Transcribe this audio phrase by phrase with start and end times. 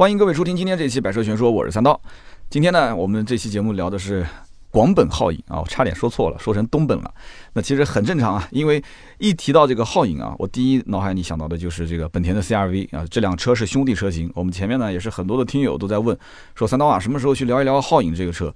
[0.00, 2.00] 欢迎各位收听今天这期《百车全说》，我是三刀。
[2.48, 4.26] 今天呢，我们这期节目聊的是
[4.70, 7.14] 广本皓影啊，我差点说错了，说成东本了。
[7.52, 8.82] 那其实很正常啊，因为
[9.18, 14.32] 一提到这个皓影啊，我第一脑海里想到的就是这个本田的 CRV 啊，这辆车是兄弟车型。
[14.34, 16.18] 我们前面呢也是很多的听友都在问，
[16.54, 18.50] 说三刀啊，什么时候去聊一聊皓影这个车？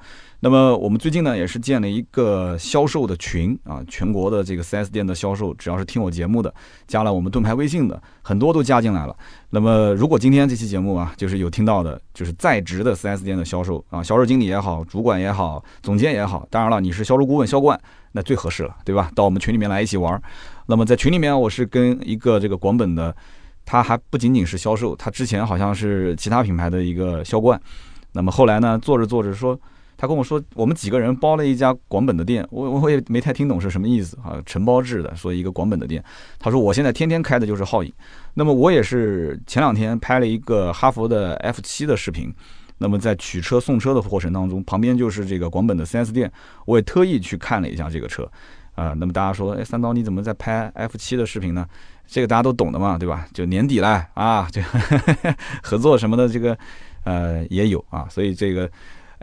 [0.45, 6.53] 那么我们最近呢也是建了一个销售的群啊，全国的这个 4S 店的销售，只要是听我节目的，
[6.87, 9.17] 加了我们盾牌微信的，很多都加进来了。
[9.49, 17.81] 那么如果今天这期节目啊，就是有听到的，就是在职的 4S 店的销售啊，销售经理也好，主管也好，总监也好，当然了，你是销售顾问、销冠，
[18.13, 19.11] 那最合适了，对吧？
[19.15, 20.23] 到我们群里面来一起玩。
[20.67, 23.17] 那么在群里面，我是跟一个这个广本的，
[23.65, 27.59] 他还不仅仅是销售，他之前好像是其他品牌的一个销冠。
[28.13, 29.59] 那么后来呢，做着做着说。
[29.97, 36.03] 他跟我说，我们几个人包了一家广本的店，我我也没太听懂是什么意思啊，承包制的，说一个广本的店。
[36.39, 37.93] 他说我现在天天开的就是皓影，
[38.35, 42.35] 那么我也是前两天拍了一个哈佛的 F 七的视频，
[42.79, 46.31] 那么在取车送车的过程当中，旁边就是这个广本的 4S 店，
[46.67, 48.29] 我也特意去看了一下这个车，
[48.75, 51.67] 啊，那么大家说，哎，三刀你怎么在拍 F 七的视频呢？
[52.07, 53.27] 这个大家都懂的嘛，对吧？
[53.33, 54.61] 就年底了啊，就
[55.63, 56.59] 合作什么的，这个
[57.05, 58.69] 呃也有啊，所以这个。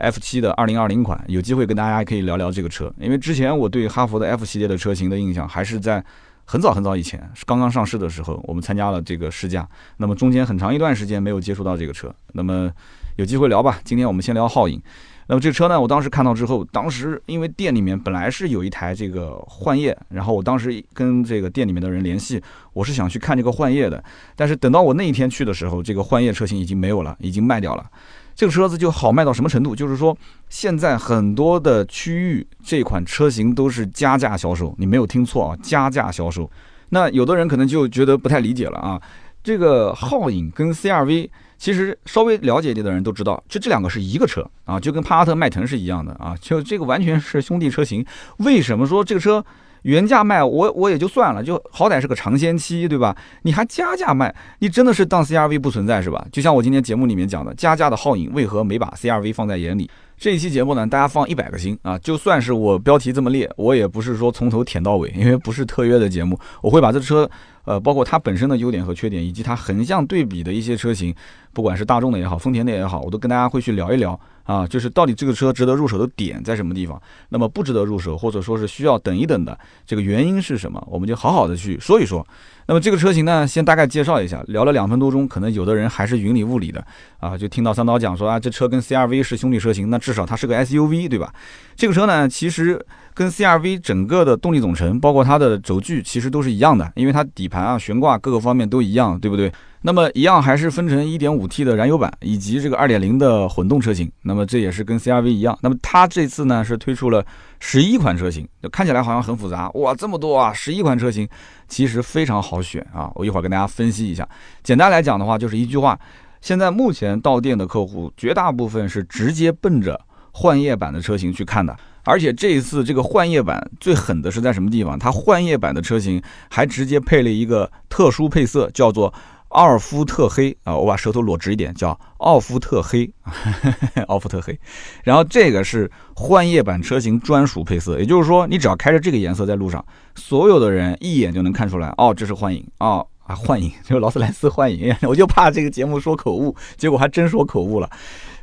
[0.02, 6.04] F 七的二零二零款，有机会跟大家可以聊聊这个车，因为之前我对哈弗的 F 系列的车型的印象，还是在
[6.44, 9.66] 很早很早以前，是刚刚上市的时候，我们参加了这个试驾，
[9.98, 12.68] 那么中间很长一段时间没有接触到这个车，那么
[13.14, 13.78] 有机会聊吧。
[13.84, 14.82] 今天我们先聊皓影，
[15.28, 22.42] 那么这车呢，我当时看到之后，当时因为店里面本来是有一台这个幻夜，然后我当时跟这个店里面的人联系，
[22.72, 24.02] 我是想去看这个幻夜的，
[24.34, 27.86] 但是等到我那一天去的时候，这个幻夜车型已经没有了，已经卖掉了。
[28.34, 29.74] 这个车子就好卖到什么程度？
[29.74, 30.16] 就是说，
[30.48, 36.50] 现在很多的区域这款车型都是加价销售，你没有听错啊，加价销售。
[36.90, 39.00] 那有的人可能就觉得不太理解了啊。
[39.42, 48.04] 这个皓影跟 CRV，其实稍微了解一点的人都知道，就这两个是一个车啊，就跟帕萨特、迈腾是一样的啊，就这个完全是兄弟车型。
[48.38, 49.44] 为什么说这个车？
[49.82, 53.16] 原价卖我我也就算了，就好歹是个尝鲜期，对吧？
[53.42, 56.24] 你还加价卖，你真的是当 CRV 不存在是吧？
[56.32, 59.90] 就像我今天节目里面讲的，加价的皓影为何没把 CRV 放在眼里？
[60.16, 61.98] 这一期节目呢，大家放一百个心啊！
[61.98, 67.28] 就算是我标题这么列，我也不是说从头舔到尾， 因为不是特约的节目，我会把这车，
[67.64, 71.12] 呃，包括它本身的优点和缺点，以及它横向对比的一些车型，
[71.52, 74.18] 不管是大众的也好，丰田的也好，我都跟大家会去聊一聊。
[74.44, 77.00] 啊，就是到底这个车值得入手的点在什么地方？
[77.28, 80.82] 那么不值得入手，或者说是需要等一等的这个原因是什么？
[80.90, 82.26] 我们就好好的去说一说。
[82.66, 84.42] 那么这个车型呢，先大概介绍一下。
[84.48, 86.84] 聊了两分多钟，可能有的人还是云里雾里的
[87.18, 91.32] 啊，就听到三刀讲说啊，这车跟 CRV 是兄弟车型，那至少它是个 SUV，对吧？
[91.74, 92.80] 这个车呢，其实
[93.14, 99.52] 跟 CRV 整个的动力总成，包括它的轴距，其实都是一样的，因为它底盘啊、悬挂各个方面都一样，对不对？
[99.84, 104.08] 那么一样还是分成 1.5T 的燃油版以及这个2.0的混动车型。
[104.22, 105.58] 那么这也是跟 CRV 一样。
[105.60, 107.24] 那么它这次呢是推出了
[107.64, 110.52] 十一款车型就，看起来好像很复杂哇，这么多啊！
[110.52, 111.26] 十一款车型
[111.68, 113.08] 其实非常好选啊。
[113.14, 114.28] 我一会儿跟大家分析一下。
[114.64, 115.96] 简单来讲的话，就是一句话：
[116.40, 119.98] 现在目前到店的客户绝大部分是直接奔着
[120.32, 121.74] 幻夜版的车型去看的。
[122.02, 124.98] 而且这一次这个幻夜版最狠的是在什么地方？
[124.98, 126.20] 它幻夜版的车型
[126.50, 129.14] 还直接配了一个特殊配色，叫做。
[129.52, 133.10] 奥尔夫特黑啊，我把舌头裸直一点，叫奥夫特黑，
[134.08, 134.58] 奥夫特黑。
[135.04, 144.94] 然后这个是幻夜版车型专属配色，也就是说，你只要开着这个颜色在路上，所有的人一眼就能看出来，哦，这是幻影啊啊，幻影 就是劳斯莱斯幻影。
[145.06, 147.90] 我就怕这个节目说口误，结果还真说口误了。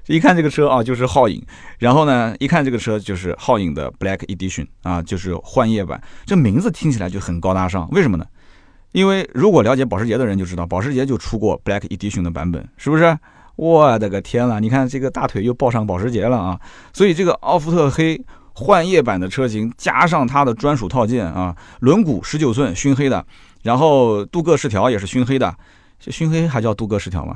[0.06, 1.44] 一看这个车啊，就是皓影。
[1.78, 6.02] 然后呢，一看这个车就是皓影的 Black Edition 啊，就是幻夜版。
[6.26, 8.26] 这名字听起来就很高大上，为什么呢？
[8.92, 13.18] 因为如果了解保时捷的人就知道，保时捷就出过 Black Edition 的版本，是不是？
[13.56, 14.58] 我的个天呐！
[14.58, 16.58] 你看这个大腿又抱上保时捷了啊！
[16.94, 18.18] 所以这个奥福特黑
[18.54, 23.26] 幻夜版的车型，加上它的专属套件啊，轮毂十九寸熏黑的，
[23.62, 25.54] 然后镀铬饰条也是熏黑的，
[26.00, 27.36] 熏黑还叫镀铬饰条吗？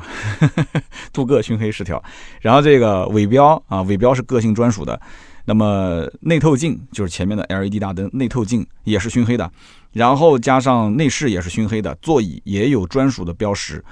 [1.12, 2.02] 镀铬熏黑饰条，
[2.40, 4.98] 然后这个尾标啊，尾标是个性专属的。
[5.46, 9.52] 那么内透镜就是前面的 LED 大灯，内透镜也是熏黑的，
[9.92, 13.84] 然后加上内饰也是熏黑的，座椅也有专属的标识。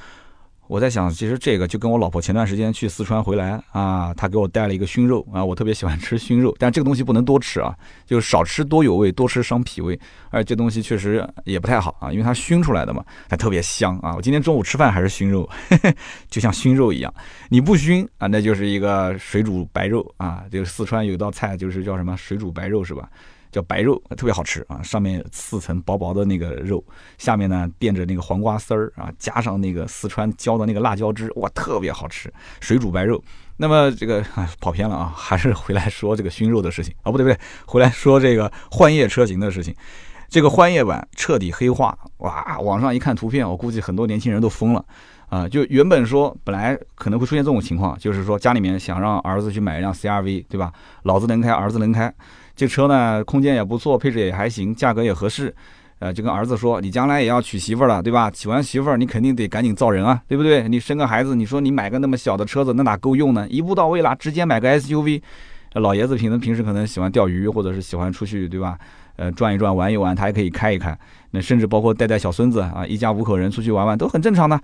[0.72, 7.76] 我在想，其实这个就跟我老婆前段时间去四川回来啊，她给我带了一个熏肉啊，我特别喜欢吃熏肉，但这个东西不能多吃啊，
[8.06, 10.00] 就是少吃多有味，多吃伤脾胃。
[10.30, 14.16] 而且这东西确实也不太好啊，因为它熏出来的嘛，它特别香啊。
[14.16, 15.50] 我今天中午吃饭还是熏肉，
[16.32, 17.14] 就像熏肉一样，
[17.50, 20.46] 你不熏啊，那就是一个水煮白肉啊。
[20.50, 23.10] 这个四川有道菜就是叫什么水煮白肉是吧？
[23.52, 26.84] 叫白肉，特别好吃啊，上面四层薄薄的那个肉，
[27.18, 33.22] 下面呢垫着那个黄瓜丝儿啊，加上那个四川浇的那个辣椒汁，哇，特别好吃，水煮白肉。
[33.58, 34.24] 那么这个
[34.60, 39.76] 跑偏了啊，还是回来说这个熏肉的事情啊，不对不对，回来说这个幻夜车型的事情。
[40.30, 42.58] 这个幻夜版彻底黑化，哇！
[42.62, 44.86] 网上一看图片，我估计很多年轻人都疯了
[45.28, 45.46] 啊！
[45.46, 50.72] 就原本说本来可能会出现这种情况，就是说家里面想让儿子去买一辆 CRV，对吧？
[51.04, 52.12] 老子能开，儿子能开，
[52.62, 55.52] 这车呢空间也不错，配置也还行，价格也合适。
[55.98, 58.30] 呃，就跟儿子说，你将来也要娶媳妇了，对吧？
[58.30, 60.70] 娶完媳妇儿，你肯定得赶紧造人啊，对不对？
[60.70, 63.48] 你生个孩子，你说你买个那么小的车子，那哪够用呢？
[63.50, 65.24] 一步到位了，直接买个 SUV。
[65.74, 68.78] 老爷子平平时可能喜欢钓鱼，或者是喜欢出去，对吧？
[69.16, 70.96] 呃，转一转，玩一玩，他也可以开一开。
[71.32, 74.62] 那甚至包括带带小孙子啊，一家五口人出去玩玩都很正常的。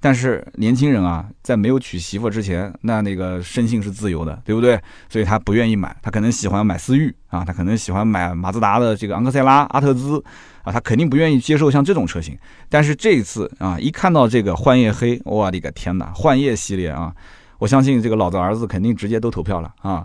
[0.00, 4.80] 但是年轻人啊，在没有娶媳妇之前，那那个生性是自由的，对不对？
[5.08, 10.22] 所以他不愿意买，他可能喜欢买思域啊，他可能喜欢买马自达的这个昂克赛拉、阿特兹
[10.62, 12.36] 啊，他肯定不愿意接受像这种车型。
[12.68, 17.14] 但是这一次啊，一看到这个幻夜黑，我的个天哪，幻夜系列啊！
[17.58, 20.02] 我相信这个老子儿子肯定直接都投票了啊！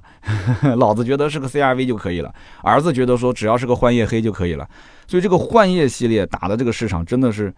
[0.76, 2.30] 老子觉得是个 CRV 就可以了，
[2.62, 4.68] 儿子觉得说只要是个幻夜黑就可以了，
[5.08, 7.54] 所以这个幻夜系列打的这个市场真的是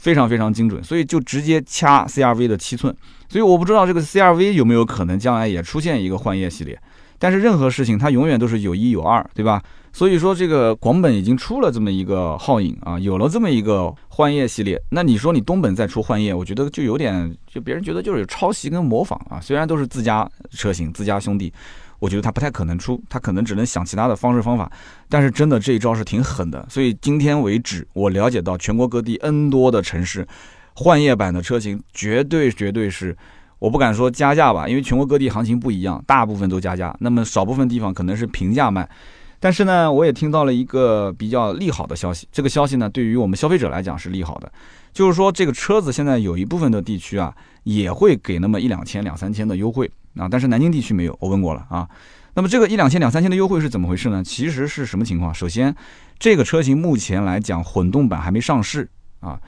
[0.00, 2.94] 非常非常精准，所以就直接掐 CRV 的七寸，
[3.28, 6.80] 所以我不知道这个 CRV 有没有可能将来也出现一个幻夜系列，
[7.18, 9.62] 但是任何事情它永远都是有一有二，对吧？
[9.92, 14.80] 所以说，这个广本已经出了这么一个皓影啊，有了这么一个幻夜系列。
[14.90, 19.40] 那你说你东本再出幻夜，我觉得就有点，就别人觉得就是有抄袭跟模仿啊。
[19.40, 21.52] 虽然都是自家车型、自家兄弟，
[22.00, 24.68] 我觉得他不太可能出，他可能只能想其他的方式方法。
[25.08, 26.66] 但是真的这一招是挺狠的。
[26.68, 30.26] 所以今天为止，我了解到全国各地 N 多的城市，
[30.74, 33.16] 幻夜版的车型绝对绝对是，
[33.60, 36.96] 我不敢说加价吧，因为全国各地行情不一样，大部分都加价。
[36.98, 38.88] 那么少部分地方可能是平价卖。
[39.42, 42.28] 但是呢，我也听到了一个比较利好的消息。
[42.30, 44.52] 这个消息呢，对于我们消费者来讲是利好的，
[44.92, 50.28] 就是说这个车子现在有一部分的地区啊，也会给那么一两千、两三千的优惠啊。
[50.30, 51.88] 但是南京地区没有，我问过了啊。
[52.34, 54.22] 那么这个一两千、两三千的优惠是怎么回事呢？
[54.24, 55.34] 其实是什么情况？
[55.34, 55.74] 首先，
[56.18, 58.88] 这个车型目前来讲，混动版还没上市
[59.20, 59.40] 啊。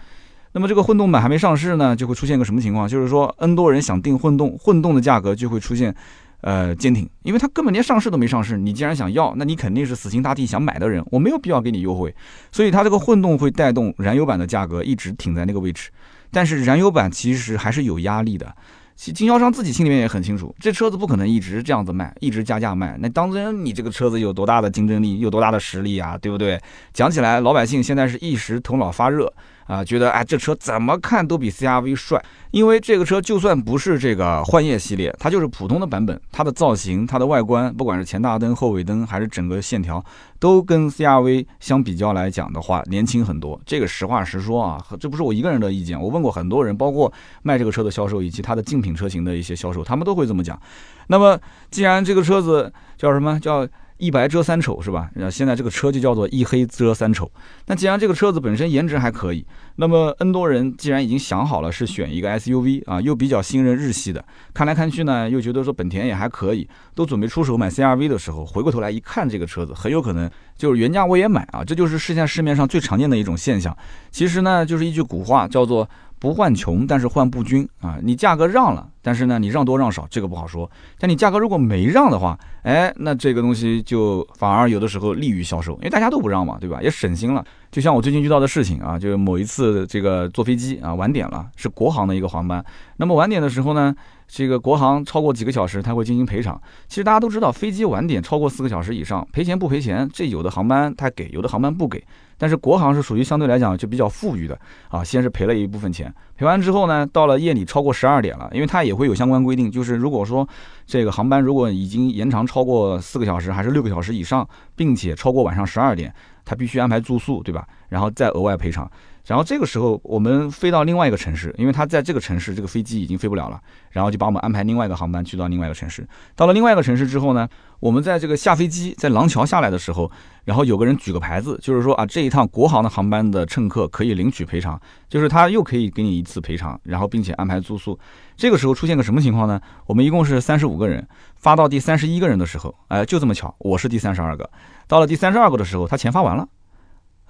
[0.53, 2.89] 那么这个混动版还没上市呢，就会出现个什么情况？
[2.89, 5.95] 就是说，N 多人想订混动，混动的价格就会出现。
[6.43, 8.59] 呃，坚挺，因为它根本连上市都没上市。
[8.59, 12.13] 你既然想要，那你肯定是死心塌地想买的人，我没有必要给你优惠。
[12.51, 15.89] 所以它这个混动会带动燃油版的价格一直挺在那个位置。
[16.33, 18.53] 但是燃油版其实还是有压力的，
[18.95, 22.97] 其经销商自己心里面也很清楚，这车子不可能一直这样子卖，一直加价卖。
[23.01, 26.61] 那当真你这个车子有多大的竞争力，有多大的实力啊，对不对？
[26.93, 29.33] 讲起来，老百姓现在是一时头脑发热。
[29.67, 40.05] 啊，觉得哎，这车怎么看都比 CRV 帅，因为这个车就算不是这个幻夜系列，它就是普通的版本，它的造型、它的外观，不管是前大灯、后尾灯，还是整个线条，
[40.39, 43.61] 都跟 CRV 相比较来讲的话，年轻很多。
[43.65, 47.13] 这个实话实说啊，这不是我一个人的意见，我问过很多人，包括
[47.43, 50.61] 卖这个车的销售以及它的竞品车型的一些销售，他们都会这么讲。
[51.07, 51.39] 那么，
[51.71, 53.67] 既然这个车子叫什么叫？
[54.03, 55.09] 一白遮三丑是吧？
[55.15, 57.31] 那现在这个车就叫做一黑遮三丑。
[57.67, 59.47] 那既然这个车子本身颜值还可以，
[59.77, 73.77] 那么 N 多人既然已经想好了是选一个 SUV 啊，又比较信任日系的，看来看去呢，又觉得说本田也还可以，都准备出手买 CRV 的时候，回过头来一看这个车子，很有可能就是原价我也买啊，这就是现在市面上最常见的一种现象。
[74.11, 75.89] 其实呢，就是一句古话叫做。
[76.23, 77.99] 不患穷，但是患不均啊！
[78.01, 80.71] 你价格让了，但是呢，你让多让少，这个不好说。
[80.97, 86.81] 但你价格如果没让的话，哎，那这个东西就反而有的时候利于销售，因为大家都不让嘛，对吧？
[86.81, 87.45] 也省心了。
[87.73, 92.65] 就像我最近遇到的事情啊，就是某一次这个坐飞机啊晚点了，是国航的一个航班。
[92.99, 93.93] 那么晚点的时候呢，
[94.29, 96.61] 这个国航超过几个小时，他会进行赔偿。
[96.87, 102.05] 其实大家都知道，飞机晚点超过四个小时以上，赔钱不赔钱，这有的航班他给，有的航班不给。
[102.43, 104.59] 但是国航是属于相对来讲就比较富裕的
[104.89, 110.49] 啊，先是赔了一部分钱，赔完之后呢，到了夜里超过十二点了，因为它也会有相关规定，就是如果说
[110.85, 114.45] 这个航班如果已经延长超过四个小时还是六个小时以上，
[114.75, 116.13] 并且超过晚上十二点，
[116.45, 117.65] 它必须安排住宿，对吧？
[117.89, 118.91] 然后再额外赔偿。
[119.25, 123.61] 然后这个时候我们飞到另外一个城市，因为他在这个城市这个飞机已经飞不了了，
[123.91, 126.07] 然后就把我们安排另外一个航班去到另外一个城市。
[126.35, 127.49] 到了另外一个城市之后呢，
[127.79, 130.11] 我们在这个下飞机在廊桥下来的时候，
[130.45, 137.97] 然后有个人举个牌子，就是说啊这一趟国航的航班的乘客可以领取赔偿，就是他又可以给你一次赔偿，然后并且安排住宿。
[138.37, 139.61] 这个时候出现个什么情况呢？
[139.87, 144.51] 我们一共是三十五个人，发到第三十一个人的时候，哎就这么巧，我是第三十二个。
[144.89, 146.49] 到了第三十二个的时候，他钱发完了。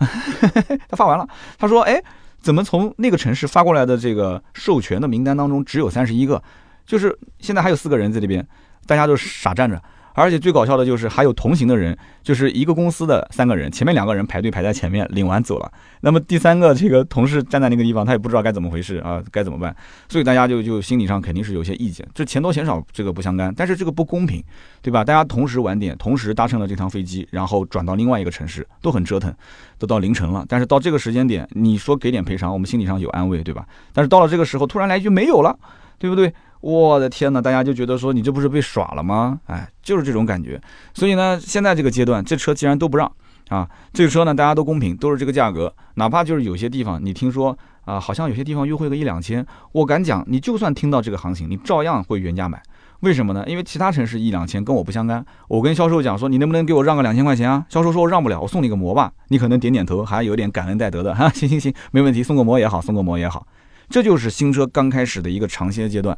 [0.88, 1.26] 他发完了，
[1.58, 2.02] 他说：“哎，
[2.40, 6.42] 怎么从那个城市发过来的这个授权的名单当中只有三十一个？
[6.84, 8.46] 就是现在还有四个人在这边，
[8.86, 9.80] 大家都傻站着。
[10.14, 19.74] 而且最搞笑的就是还有同行的人，就是一个公司的三个人，前面两个人排队排在前面领完走了，那么第三个这个同事站在那个地方，他也不知道该怎么回事啊，该怎么办？
[20.08, 24.42] 所以大家就就心理上肯定是有些意见，这钱多钱少这个不相干，但是这个不公平，
[24.80, 25.02] 对吧？
[25.02, 29.34] 大家同时晚点，同时搭乘了这趟飞机，然后转到另外一个城市，都很折腾，
[29.78, 33.66] 都到凌晨了，但是到这个时间点，你说给点赔偿，我们心理上有安慰，对吧？
[33.92, 35.58] 但是到了这个时候，突然来一句没有了，
[35.98, 36.32] 对不对？
[36.62, 39.38] 我的天呐，大家就觉得说你这不是被耍了吗？
[39.46, 40.58] 哎，就是这种感觉。
[40.94, 43.12] 所以呢，现在这个阶段，这车既然都不让
[43.48, 52.62] 啊，这个车呢大家都公平，都是这个价格，哪怕就是有些地方你听说啊，好像有些地方优惠个一两千，我敢讲，你就算听到这个行情，你照样会原价买。
[53.00, 53.42] 为什么呢？
[53.48, 55.26] 因为其他城市一两千跟我不相干。
[55.48, 57.66] 我跟销售讲说，你能不能给我让个两千块钱啊？
[57.68, 59.10] 销售说我让不了，我送你个膜吧。
[59.26, 61.28] 你可能点点头，还有点感恩戴德的 哈。
[61.30, 63.44] 行行行，没问题，送个膜也好，送个膜也好。
[63.90, 66.16] 这就是新车刚开始的一个尝鲜阶段。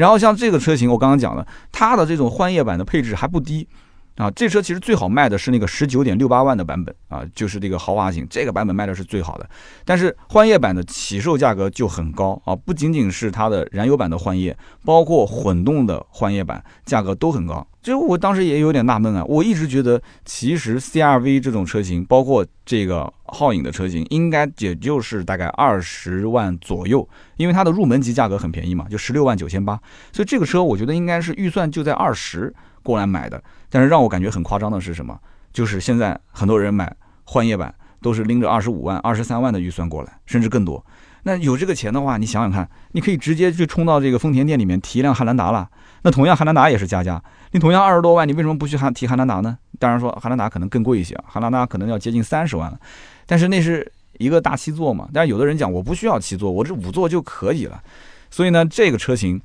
[0.00, 3.68] 然后像这个车型，我刚刚讲了，它的这种换页版的配置还不低，
[4.16, 9.48] 啊，这车其实最好卖的是那个十九点六八万的版本啊，就是这个豪华型，这个版本卖的是最好的。
[9.84, 17.66] 但是幻夜版的起售价格就很高啊，不仅仅是它的燃油版的幻夜，包括混动的幻夜版价格都很高。
[17.82, 29.80] 就我当时也有点纳闷啊，我一直觉得其实 CRV 这种车型，包括这个皓影的车型，应该也就是大概二十万左右，因为它的入门级价格很便宜嘛，就十六万九千八，
[30.12, 33.42] 所以这个车我觉得应该是预算就在二十过来买的。
[33.68, 35.18] 但是让我感觉很夸张的是什么？
[35.52, 36.94] 就是现在很多人买
[37.24, 40.84] 换叶版都是拎着二十五万、二十三万的预算过来，甚至更多。
[41.24, 45.68] 那有这个钱的话，你想想看，你可以直接去冲到这个丰田店里面提一辆汉兰达了。
[46.02, 49.58] 那同样汉兰达也是加价，你同样二十多万，你为什么不去汉提汉兰达呢？
[49.78, 52.80] 当然说汉兰达可能更贵一些，汉兰达可能要接近三十万了。
[53.26, 57.82] 但是那是一个大七座嘛，但是有的人讲我不需要七座，我这五座就可以了。
[58.30, 59.38] 所以呢，这个车型，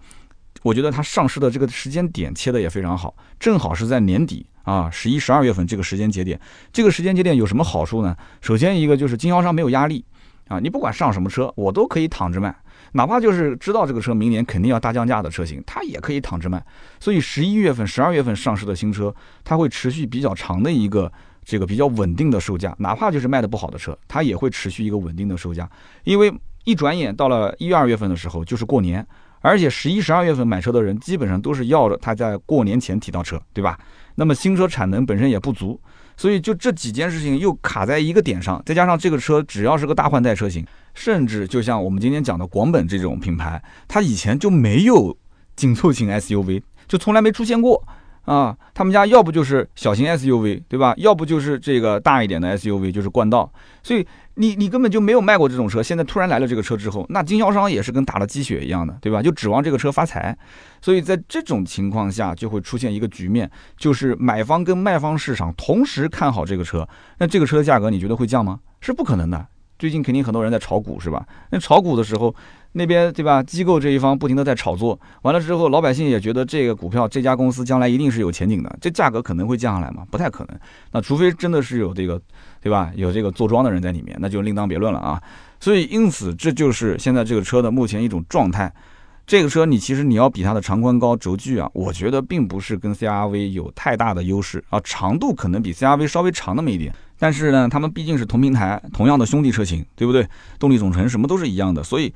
[0.63, 6.39] 我觉得它上市的这个时间点切的也非常好，正好是在年底啊，十一、十二月份这个时间节点。
[6.73, 8.15] 这个时间节点有什么好处呢？
[8.41, 10.03] 首先一个就是经销商没有压力。
[10.47, 12.55] 啊，你不管上什么车，我都可以躺着卖，
[12.91, 16.63] 哪怕就是知道这个车明年肯定要大降价的车型，它也可以躺着卖。
[16.99, 19.11] 所以十一月份、十二月份上市的新车，
[19.43, 21.11] 它会持续比较长的一个
[21.43, 25.67] 这个比较稳定的售价，哪怕就是卖的不好的车，它也会持续一个稳定的售价。
[26.03, 26.31] 因为
[26.63, 29.03] 一转眼到了一、二月份的时候就是过年，
[29.45, 33.77] 而且十一、十二月份买车的人基本上都是要着他在过年前提到车，对吧？
[34.15, 35.79] 那么新车产能本身也不足。
[36.17, 45.15] 所以就这几件事情又卡在一个点上，再加上这个车只要是个大换代车型，甚至就像我们今天讲的广本这种品牌，它以前就没有
[45.55, 47.85] 紧凑型 SUV，就从来没出现过。
[48.23, 50.95] 啊，他们家要不就是小型 SUV，对吧？
[50.97, 53.51] 要不就是这个大一点的 SUV，就是冠道。
[53.83, 59.21] 所以你你根本就没有卖过这种车，现在突然来了这个车之后，那经销商也是跟打了鸡血一样的，对吧？
[59.21, 60.37] 就指望这个车发财。
[60.81, 66.87] 所以在这种情况下，就会出现一个局面，就是买方跟卖方市场同时看好这个车，
[67.17, 68.59] 那这个车的价格你觉得会降吗？
[68.81, 69.47] 是不可能的。
[69.79, 71.25] 最近肯定很多人在炒股，是吧？
[71.49, 72.35] 那炒股的时候。
[72.77, 73.41] 那边对吧？
[73.41, 80.05] 机构这一方不停的在炒作，完了之后，老百姓也觉得这个股票这家公司将来一定是有前景的，这价格可能会降下来吗？
[80.11, 80.59] 不太可能。
[80.91, 82.21] 那除非真的是有这个，
[82.61, 82.91] 对吧？
[82.95, 85.21] 有这个坐庄的人在里面，那就另当别论了啊。
[85.57, 88.69] 所以因此，这就是现在这个车的目前一种状态。
[89.25, 96.93] 这个车你其实你要比它的长宽高轴距啊，我觉得并不是跟 CRV 有太大的优势啊，长度可能比 CRV 稍微长那么一点。
[97.17, 100.27] 但是呢，他们毕竟是同平台，同样的兄弟车型，对不对？
[100.59, 102.13] 动力总成什么都是一样的，所以。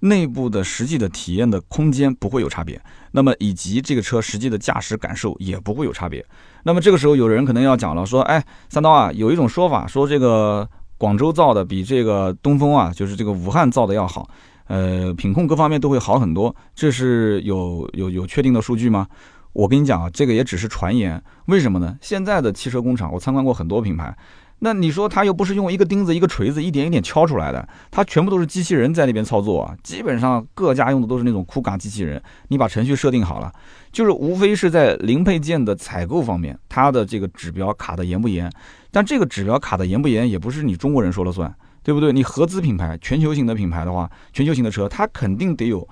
[0.00, 2.80] 内部的实际的体验的空间不会有差别，
[3.12, 6.24] 那么以及这个车实际的驾驶感受也不会有差别。
[6.64, 14.28] 那么这个时候有人可能要讲了，说，哎，三刀啊，有一种说法说这个广州造的比这个东风啊，就是这个武汉造的要好，
[14.66, 19.06] 呃，品控各方面都会好很多，这是有有有确定的数据吗？
[19.52, 21.20] 我跟你讲啊，这个也只是传言。
[21.46, 21.96] 为什么呢？
[22.00, 24.16] 现在的汽车工厂，我参观过很多品牌。
[24.60, 29.76] 那你说它又不是用一个钉子一个锤子一点一点敲出来的，它全部都是机器人在那边操作啊。
[29.82, 33.52] 基本上各家用的都是那种酷嘎机器人，你把程序设定好了，
[33.92, 38.50] 就是无非是在零配件的采购方面，它的这个指标卡的严不严。
[38.90, 42.12] 但这个指标卡的严不严，也不是你中国人说了算，对不对？
[42.12, 45.86] 你合资品牌、全球型的品牌的话，全球型的车，它肯定得有。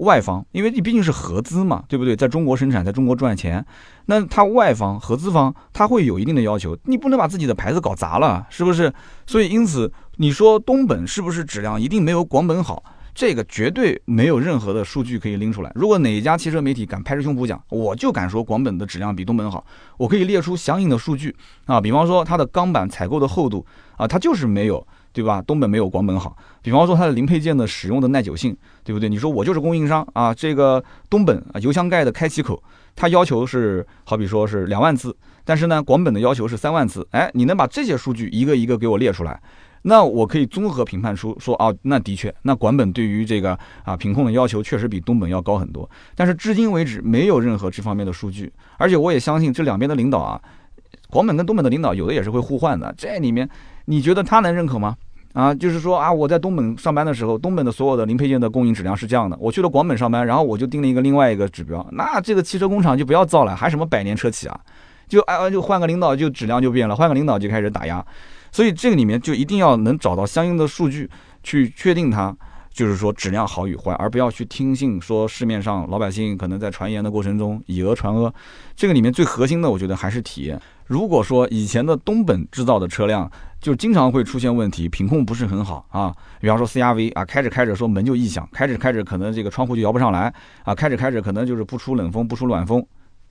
[0.00, 2.14] 外方，因为你毕竟是合资嘛，对不对？
[2.14, 3.64] 在中国生产，在中国赚钱，
[4.06, 8.92] 那它外方合资方，它会有一定的要求，你不能把自己的牌子搞砸了，是不是？
[9.26, 12.82] 所以因此，你说东本是不是质量一定没有广本好？
[13.12, 15.72] 这个绝对没有任何的数据可以拎出来。
[15.74, 19.62] 如果哪一家汽车媒体敢拍着胸脯讲，我就敢说广本的质量比东本好，
[19.98, 21.34] 我可以列出相应的数据
[21.66, 23.66] 啊，比方说它的钢板采购的厚度
[23.96, 25.42] 啊，它就是没有对吧？
[25.42, 26.36] 东本没有广本好。
[26.62, 29.08] 比方说它的零配件的使用的耐久性，对不对？
[29.08, 32.62] 你说我就是供应商啊，这个东本啊油箱盖的开启口，
[32.94, 37.06] 它要求是好比说是两万次，但是呢广本的要求是三万次。
[37.10, 39.40] 哎，你能把这些数据一个一个给我列出来，
[39.82, 45.88] 那我可以综合评判出说啊，那的确，那广本对于这个啊品控的要求确实比东本要高很多。
[46.14, 50.40] 但是至今为止没有任何这方面的数据，而且我也相信这两边的领导啊。
[51.08, 53.48] 广本跟东本的领导有的也是会互换的，这里面
[53.90, 54.96] 你觉得他能认可吗？
[55.32, 64.60] 啊，就是说啊，我在东本上班的时候，东本的所有的零配件的供应质量是这样的，我去了广本上班，然后我就定了一个另外一个指标，那这个汽车工厂就不要造了，还什么百年车企啊？
[65.08, 68.04] 就哎就换个领导就质量就变了，换个领导就开始打压，
[68.52, 71.10] 所以这个里面就一定要能找到相应的数据
[71.42, 72.32] 去确定它。
[72.72, 78.32] 就是说质量好与坏，而不要去听信说市面上老百姓可能在传言的过程中以讹传讹。
[78.76, 80.60] 这个里面最核心的，我觉得还是体验。
[80.86, 90.32] 如果说以前的东本制造的车辆就经常会出现问题，品控不是很好啊，比方说 CRV 啊，开着开着说门就异响，开着开着可能这个窗户就摇不上来
[90.64, 92.84] 啊，开着开着可能就是不出冷风不出暖风，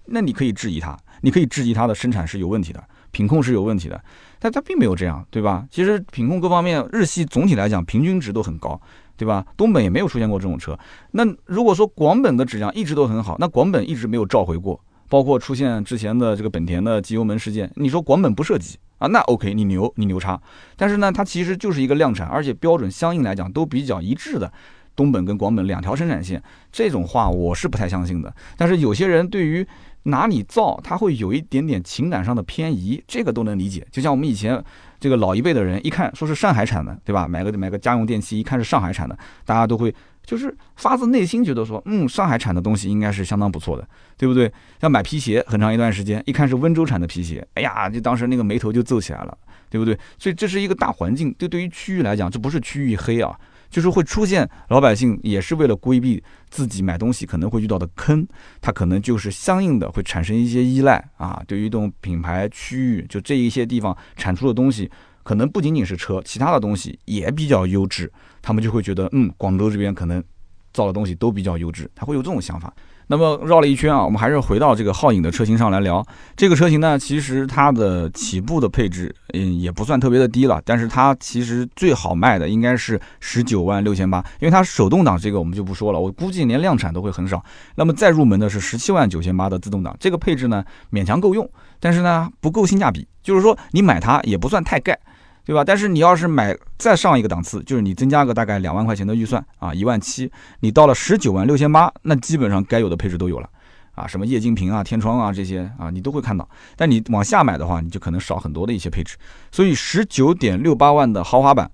[0.05, 2.81] 那你可以质疑它，你可以质疑它的生产是有问题的，
[3.11, 4.01] 品控是有问题的，
[4.39, 5.65] 但它并没有这样，对吧？
[5.69, 8.79] 其实品控各方面日系总体来讲平均值都很高。
[9.19, 9.45] 对吧？
[9.57, 10.79] 东本也没有出现过这种车。
[11.11, 19.07] 那如果说广本的质量一直都很好，那广本一直没有召回过，包括出现之前的这个本田的机油门事件，你说广本不涉及啊？
[19.09, 20.41] 那 OK，你牛，你牛叉。
[20.77, 24.49] 但是呢，它其实就是一个量产，而且标准相应来讲都比较一致的
[24.95, 28.33] 东本跟广本两条生产线，这种话我是不太相信的。
[28.55, 29.67] 但是有些人对于
[30.03, 33.85] 哪里造，他会有一点点情感上的偏移，这个都能理解。
[33.91, 34.63] 就像我们以前。
[34.99, 37.27] 这个老一辈的人一看说是上海产的，对吧？
[37.27, 43.87] 买个买个家用电器，一看是上海产的，大家都会就是发自内心觉得说，嗯，上海产的东西应该是相当不错的，
[44.17, 44.51] 对不对？
[44.81, 49.37] 像买皮鞋，很长一段时间，一看是温州产的皮鞋，哎呀，就当时那个眉头就皱起来了，
[49.69, 49.97] 对不对？
[50.17, 53.33] 所以这是一个大环境，对对于区域来讲，这不是区域黑啊。
[53.69, 58.27] 就是会出现老百姓也是为了规避自己买东西可能会遇到的坑，
[58.59, 61.41] 他可能就是相应的会产生一些依赖啊。
[61.47, 64.89] 对于这种品牌区域，就这一些地方产出的东西，
[65.23, 68.11] 可能不仅仅是车，其他的东西也比较优质，
[68.41, 70.23] 他们就会觉得，嗯，广州这边可能
[70.73, 72.73] 造的东西都比较优质，他会有这种想法。
[73.11, 76.05] 那么绕了一圈啊，我们还是回到这个皓影的车型上来聊。
[76.35, 80.61] 这个车型呢，其实它的起步的配置，嗯，也不算特别的低了。
[80.63, 87.43] 但是它其实最好卖的应该是十九万六千八，因为它手动挡这个我们就不说了，我估计连量产都会很少。
[87.73, 94.95] 那么再入门的是十七万九千八的自动挡，这个配置呢勉强够用，但是呢不够性价比，就是说你买它也不算太盖。
[95.49, 95.63] 对吧？
[95.63, 103.49] 但是你要是买再上一个档次，就是你增加个大概两万块钱的预算啊，一万七，你到了十九万六千八，那基本上该有的配置都有了
[103.95, 106.47] 啊，什么液晶屏啊、天窗啊这些啊，你都会看到。
[106.75, 109.17] 但你往下买的话，你就可能少很多的一些配置。
[109.51, 111.71] 所以十九点六八万的豪华版。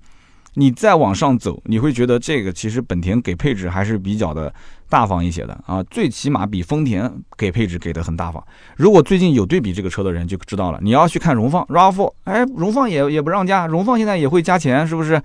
[0.58, 4.54] 你再往上走，你会觉得这个其实本田给配置还是比较的
[4.90, 8.44] 大方一些的啊，最起码比丰田给配置给的很大方。
[8.78, 15.22] 如果最近有对比这个车的人就知道了，你要去看荣放 RAV4，哎，荣放也也不让加，荣放现在也会加钱，是不是？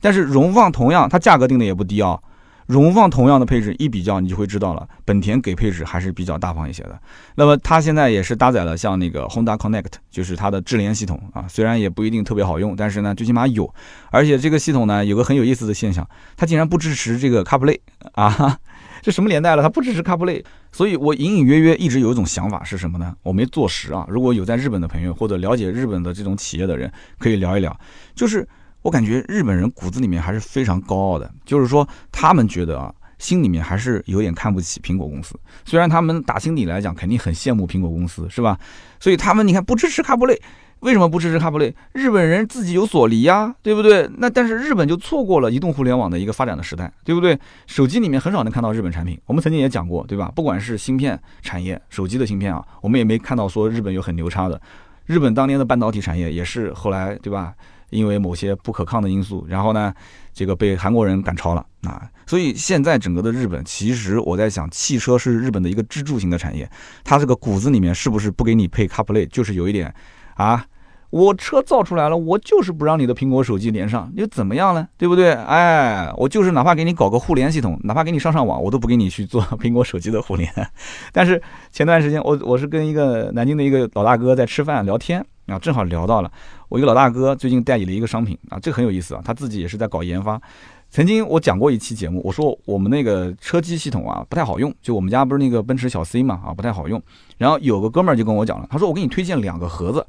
[0.00, 2.18] 但是荣放同样，它价格定的也不低啊。
[2.66, 6.98] 荣放同样的配置一比较，你就会知道了，本田给配置还是比较大方一些的。
[7.34, 13.68] 那么它现在也是搭载了像那个 Honda Connect，就是它的智联系统啊，虽然也不一定特别好用，但是呢，最起码有。
[14.10, 17.80] 而且这个系统呢，有个很有意思的现象，它竟然不支持这个 CarPlay
[18.12, 18.56] 啊，
[19.02, 20.42] 这什么年代了，它不支持 CarPlay？
[20.72, 23.14] 所以我隐隐约约一直有一种想法是什么呢？
[23.22, 24.06] 我没坐实啊。
[24.08, 27.78] 如果有在日本的朋友或者了解日本的这种企业的人，可以聊一聊，
[28.14, 28.48] 就是。
[28.84, 35.38] 我感觉日本人骨子里面还是非常高傲的，就是说他们觉得啊，心里面还是有点看不起苹果公司。
[35.64, 38.58] 虽然他们打心底来讲肯定很羡慕苹果公司，是吧？
[38.98, 40.36] 所以他们你看不支持卡布雷，
[40.82, 41.72] 为什么不支持 CarPlay？？
[41.92, 44.10] 日本人自己有所离呀，对不对？
[44.18, 47.38] 那但是日本就错过了移动互联网的一个发展的时代，对不对？
[47.68, 49.16] 手机里面很少能看到日本产品。
[49.26, 50.32] 我们曾经也讲过，对吧？
[50.34, 54.60] 不管是芯片产业，手机的芯片啊，我们也没看到说日本有很牛叉的。
[55.06, 57.54] 日本当年的半导体产业也是后来，对吧？
[57.90, 59.92] 因为某些不可抗的因素，然后呢，
[60.32, 66.68] 这个被韩国人赶超了啊，所以现在整个的日本，其实我在想，汽车是日本的一个支柱型的产业，
[67.04, 69.94] 它这个骨子里面是不是不给你配 CarPlay，就是有一点
[70.36, 70.64] 啊，
[71.12, 74.88] 我车造出来了，我就是不让你的苹果手机连上，又怎么样呢？
[74.96, 75.34] 对不对？
[75.34, 80.50] 哎，我就是哪怕给你搞个互联系统，哪怕给你上上网，我都不给你去做苹果手机的互联。
[81.12, 85.22] 但是前段时间，我我是跟一个南京的一个老大哥在吃饭聊天。
[85.46, 86.30] 啊，正好聊到了
[86.68, 90.40] 我一个老大哥最近代理了一个商品啊，这个很有意思啊，他自己也是在搞研发。
[90.88, 97.02] 曾经我讲过一期节目，我说我们那个车机系统啊不太好用，就我们家不是那个奔驰小 C 嘛啊不太好用。
[97.38, 100.06] 然后有个哥们儿就跟我讲了，他说我给你推荐两个盒子，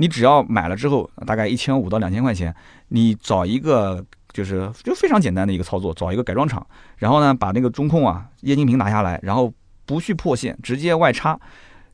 [0.00, 2.54] 你只要买了之后，大概一千五到两千块钱，
[2.88, 6.64] 你找一个就是就非常简单的一个操作，找一个改装厂，
[6.98, 9.52] 然后呢把那个中控啊液晶屏拿下来，然后
[9.84, 11.36] 不去破线，直接外插，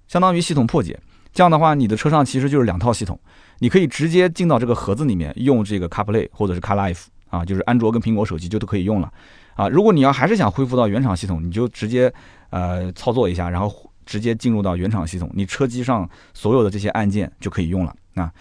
[0.07, 1.01] 相当于系统破解。
[1.33, 3.19] 这样的话，你的车上其实就是两套系统，
[3.61, 9.11] 你可以直接进到这个盒子里面用这个 CarPlay 或者是 CarLife 啊，就是安卓跟苹果手机就都可以用了
[9.55, 9.67] 啊。
[9.69, 12.13] 如果你要还是想恢复到原厂系统，你就直接
[12.51, 18.33] 呃操作一下，然后直接进入到原厂系统，你车机上所有的这些按键就可以用了啊。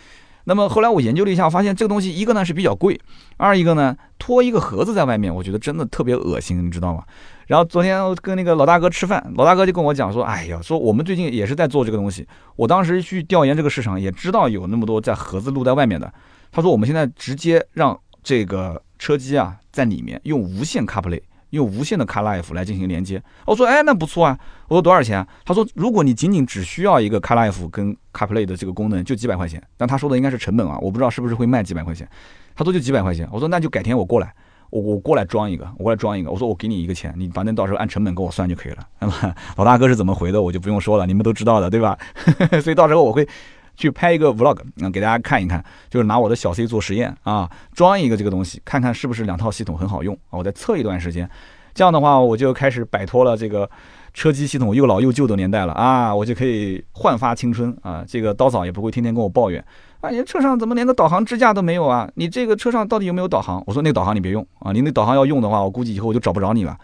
[0.46, 3.00] 那么后来我研究了一下，发现这个东西一个呢是比较贵，
[3.38, 7.04] 二一个呢拖一个盒子在外面，我觉得真的特别恶心，你知道吗？
[7.48, 12.28] 然后昨天跟那个老大哥吃饭，老大哥就跟我讲说，哎呀，说我们最近也是在做这个东西。
[12.58, 16.14] 我当时去调研这个市场，也知道有那么多在盒子露在外面的。
[16.52, 21.22] 他说我们现在直接让这个车机啊在里面用无线 CarPlay，
[21.54, 23.22] 用无线的 CarLife 来进行连接。
[23.46, 24.38] 我说哎，那不错啊。
[24.68, 25.26] 我说多少钱？
[25.46, 29.62] 他说如果你仅仅只需要一个 CarLife 跟 CarPlay 的这个功能，就几百块钱。
[29.78, 32.08] 但他说的应该是成本啊，我不知道是不是会卖几百块钱。
[32.56, 33.28] 他说就几百块钱。
[33.32, 34.34] 我说那就改天我过来。
[34.72, 36.32] 我我过来装一个，我过来装一个。
[36.32, 38.80] 我说我给你一个钱，你反正到时候按成本给我算就可以了。
[39.00, 41.96] 那么老大哥是怎么回的，我就不用说了，你们都知道的，对吧？
[42.60, 43.28] 所以到时候我会
[43.76, 50.38] 去拍一个 vlog，嗯，给大家看一看，就是拿我的小 C 做实验啊，装一个这个东西，看看是不是两套系统很好用啊。
[50.38, 51.30] 我再测一段时间，
[51.74, 53.70] 这样的话我就开始摆脱了这个
[54.14, 58.04] 车机系统又老又旧的年代了啊，我就可以焕发青春啊。
[58.08, 59.64] 这个刀嫂也不会天天跟我抱怨。
[60.02, 62.10] 啊，你车上怎么连个导航支架都没有啊？
[62.16, 63.64] 你这个车上到底有没有导航？
[63.66, 66.78] 我说那个导航你别用啊，你那导航要用的话，我估计以后我就找不着你了，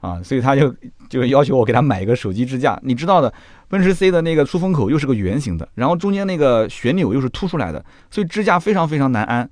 [0.00, 0.74] 啊，所以他就
[1.08, 2.78] 就要求我给他买一个手机支架。
[2.82, 3.32] 你知道的，
[3.68, 9.48] 奔驰 C 的那个出风口又是个圆形的，然后中间那个旋钮又是凸出来的，所以支架非常非常难安。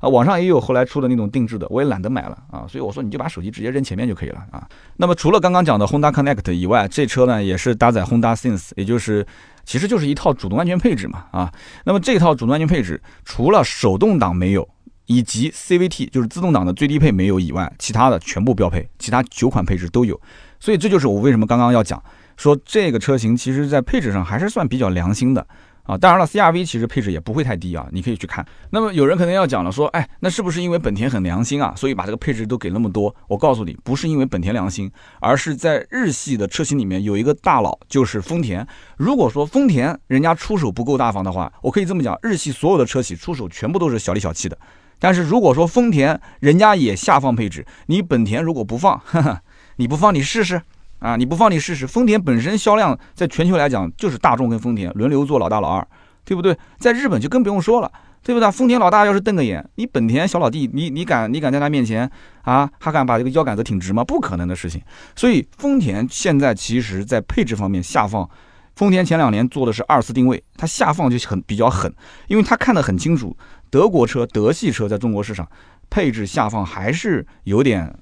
[0.00, 4.66] 啊，网上也有后来出的那种定制的，我也懒得买了啊，所以我说你就把手机直接扔前面就可以了啊。
[4.96, 9.26] 那么除了刚刚讲的 Honda Connect 以外，这车呢也是搭载 Honda Sense，也就是。
[9.64, 11.48] 其实就是一套主动安全配置嘛，啊，
[11.84, 14.68] 那么这套主动安全配置除了手动挡没有，
[15.06, 20.20] 以及 CVT 就是自动挡的最低配没有以外，其他的全部标配，其他九款配置都有，
[20.60, 22.02] 所以这就是我为什么刚刚要讲，
[22.36, 25.46] 说这个车型其实在配置上还是算比较良心的。
[25.84, 28.46] 啊，当然了，CRV 其实配置也不会太低啊，你可以去看。
[28.70, 33.12] 那么有人可能要讲了，说，哎，那是不是因为本田很良心啊，所以把这个配置都给那么多？
[33.26, 34.88] 我告诉你，不是因为本田良心，
[35.18, 38.64] 而是在日系的车型里面有一个大佬，就是丰田。
[38.96, 44.56] 如果说丰田人家出手不够大方的话，我可以这么讲，日系所有的车企出手全部都是小里小气的。
[45.02, 49.00] 但是如果说丰田人家也下放配置，你本田如果不放，
[49.74, 50.62] 你不放你试试。
[51.00, 51.84] 啊，你不放你试试？
[51.84, 55.84] 丰田本身销量在全球来讲就是大众跟丰田轮流做老大老二，
[56.24, 56.56] 对不对？
[56.78, 57.90] 在日本就更不用说了，
[58.22, 58.48] 对不对？
[58.52, 62.08] 丰田老大要是瞪个眼，你本田小老弟，你你敢你敢在他面前
[62.42, 62.70] 啊？
[62.78, 64.04] 还敢把这个腰杆子挺直吗？
[64.04, 64.80] 不可能的事情。
[65.16, 68.30] 所以丰田现在其实在配置方面下放，
[68.76, 71.92] 丰田前两年做的是二次定位，它下放就很比较狠，
[72.28, 73.36] 因为他看得很清楚，
[73.70, 75.48] 德国车、德系车在中国市场
[75.90, 77.94] 配置下放还是有点。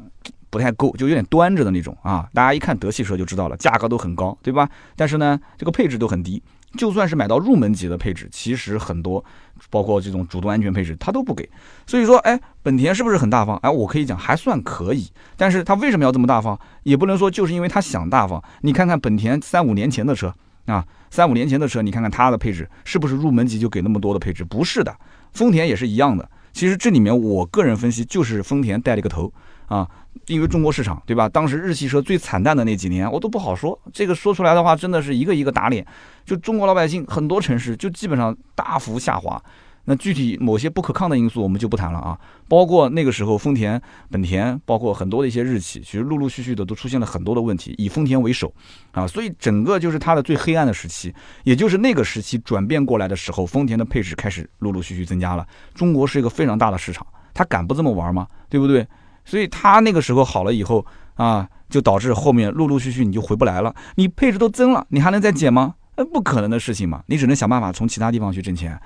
[0.53, 2.29] 不太够，就有点端着的那种啊！
[2.35, 4.69] 大家一看德系车就知道了，价格都很高，对吧？
[4.97, 6.43] 但是呢，这个配置都很低。
[6.77, 9.25] 就算是买到入门级的配置，其实很多，
[9.71, 11.49] 包括这种主动安全配置，它都不给。
[11.87, 13.57] 所以说，哎，本田是不是很大方？
[13.59, 15.09] 哎，我可以讲还算可以。
[15.37, 16.59] 但是它为什么要这么大方？
[16.83, 18.43] 也不能说就是因为它想大方。
[18.63, 20.35] 你看看本田三五年前的车
[20.71, 24.45] 啊，三五年前的车，你看看它的配置是不是入门级就给那么多的配置？
[24.45, 24.95] 不是的，
[25.33, 26.29] 丰田也是一样的。
[26.53, 29.33] 其实这里面我个人分析，就是丰田带了一个头
[29.67, 29.89] 啊。
[30.27, 31.29] 因为中国市场，对吧？
[31.29, 33.79] 当时日系车最惨淡的那几年，我都不好说。
[33.93, 35.87] 这个说出来的话，真的是一个一个打脸。
[36.25, 39.41] 就中国老百姓，很多城市就基本上大幅下滑。
[39.85, 42.19] 那具体某些不可抗的因素，我们就不谈了啊。
[42.49, 48.53] 包括那个时候，丰田、本田，包括很多的一些日企，其实陆陆续续的都出现了很多的问题，以丰田为首
[48.93, 49.07] 啊。
[49.07, 51.13] 所以整个就是它的最黑暗的时期，
[51.45, 55.47] 也就是那个时期转变过来的时候，丰田的配置开始陆陆续续增加了。
[55.75, 58.27] 中国是一个非常大的市场，他敢不这么玩吗？
[58.49, 58.87] 对不对？
[59.25, 63.75] 所以他那个时候好了以后啊，就导致后面陆陆续续你就回不来了。
[63.95, 65.75] 你配置都增了，你还能再减吗？
[65.97, 67.03] 那不可能的事情嘛。
[67.07, 68.81] 你只能想办法从其他地方去挣钱。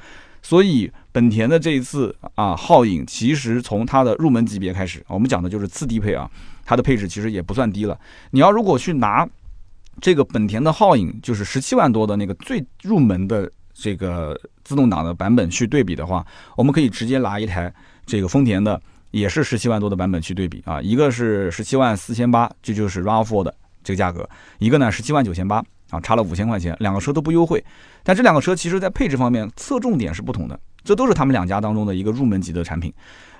[0.44, 6.30] 所以本田的这一次啊，皓影其实从它的入门级别开始，我们讲的就是次低配啊，
[6.64, 7.98] 它的配置其实也不算低了。
[8.30, 9.26] 你要如果去拿
[10.00, 16.24] 这个本田的皓影，就是十七万多的那个最入门的这个自动挡的版本去对比的话，
[16.57, 17.74] 我们可以直接拿一台
[18.07, 18.80] 这个丰田的。
[19.11, 23.54] 也是十七万多的版本去对比啊，一个是十七万四千八，这就是 RAV4 的
[23.85, 24.28] 这个价格，
[24.59, 27.64] 一个呢十七万九千八啊，差了五千块钱，两个车都不优惠，
[28.03, 32.92] 但这两个车其实在配置方面侧重点是不同的，这都是他们两家当中的一个入门级的产品。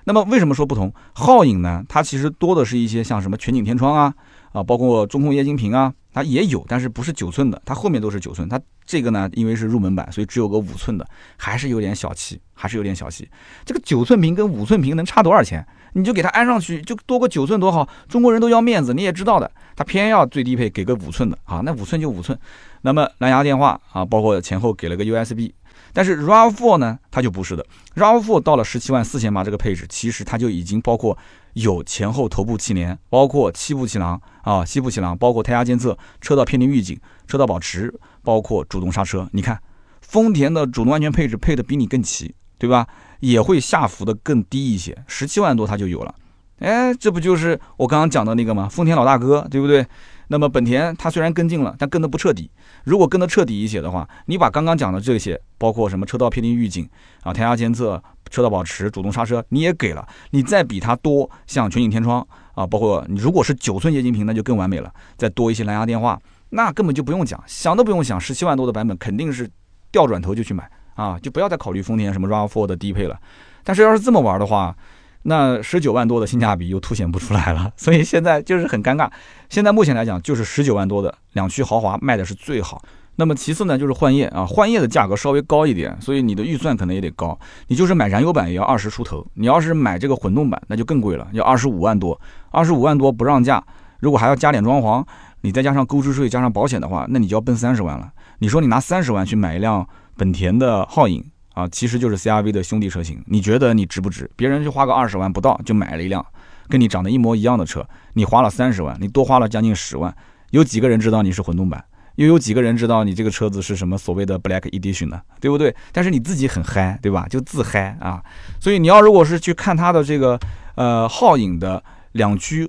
[0.05, 0.93] 那么为什么说不同？
[1.15, 4.15] 皓影呢，它其实多的是一些像什么全景天窗啊
[4.53, 13.27] 啊，包括中控液晶屏啊，它也有，但是不是九寸的，它后面都是九寸，它这个呢，因为是入门版，所以只有个五寸的，还是有点小气，还是有点小气。
[13.65, 15.67] 这个九寸屏跟五寸屏能差多少钱？
[15.95, 17.89] 你就给它安上去，就多个九寸多好。
[18.09, 22.39] 中国人都要面子，你也知道的，他偏要最低配给个五寸的啊，那五寸就五寸。
[22.83, 25.51] 那么蓝牙电话啊，包括前后给了个 USB，
[25.93, 27.65] 但是 RAV4 呢，它就不是的。
[27.95, 31.17] RAV4 到了十七万四千八这个配置，其实它就已经包括
[31.55, 39.29] 有前后头部气帘，包括七部气囊啊，七部气囊，包括胎压监测、车道偏离预警、车道保持，包括主动刹车。
[39.33, 39.59] 你看，
[40.01, 42.87] 丰田的主动安全配置配的比你更齐，对吧？
[43.25, 46.15] 也会下浮的更低一些，十七万多它就有了。
[46.59, 48.69] 哎，这不就是我刚刚讲的那个吗？
[48.69, 49.85] 丰田老大哥，对不对？
[50.29, 52.51] 那么本田它虽然跟进了，但跟的不彻底。
[52.85, 56.89] 如果跟的彻底一些的话，你把刚刚讲的这些，包括什么车道偏离预警
[57.23, 64.93] 啊、胎压监测、车道保持、主动刹车，你也给了，你再比它多，像全景天窗啊，包括你如果是九寸液晶屏，那就更完美了。
[65.17, 66.19] 再多一些蓝牙电话，
[66.51, 69.51] 那根本就不用讲，想都不用想，十七万多的版本肯定是
[69.91, 73.19] 掉转头就去买啊，就不要再考虑丰田什么 RAV4 的低配了。
[73.63, 74.77] 但是要是这么玩的话，
[75.23, 79.11] 那十九万多的性价比又凸显不出来了， 所以现在就是很尴尬。
[79.49, 82.83] 现在目前来讲，就是十九万多的两驱豪华卖的是最好。
[83.17, 87.39] 那么其次呢，就是换液啊，换液的价格稍微高一点，所以你的预算可能也得高。
[87.69, 92.21] 你就是买燃油版也要二十出头，你要是买这个混动版，那就更贵了，要二十五万多。
[92.51, 93.65] 二十五万多不让价，
[94.01, 95.07] 如果还要加点装潢，
[95.43, 98.11] 你再加上购置税加上保险的话，那你就要奔三十万了。
[98.41, 101.25] 你说你拿三十万去买一辆本田的皓影？
[101.55, 104.29] 啊，其实就是 CRV 的兄弟车型，你觉得你值不值？
[104.35, 106.25] 别人就花个二十万不到就买了一辆
[106.69, 110.13] 跟你长得一模一样的车，你花了三十万，你多花了将近十万，
[110.51, 111.85] 有几个人知道你是混动版？
[112.17, 115.21] 又有几个人知道你这个车子是什么所谓的 Black Edition 呢？
[115.41, 115.75] 对不对？
[115.93, 117.27] 但是你自己很嗨，对吧？
[117.29, 118.23] 就自嗨啊！
[118.61, 120.39] 所以你要如果是去看它的这个
[120.77, 122.69] 呃皓影的两驱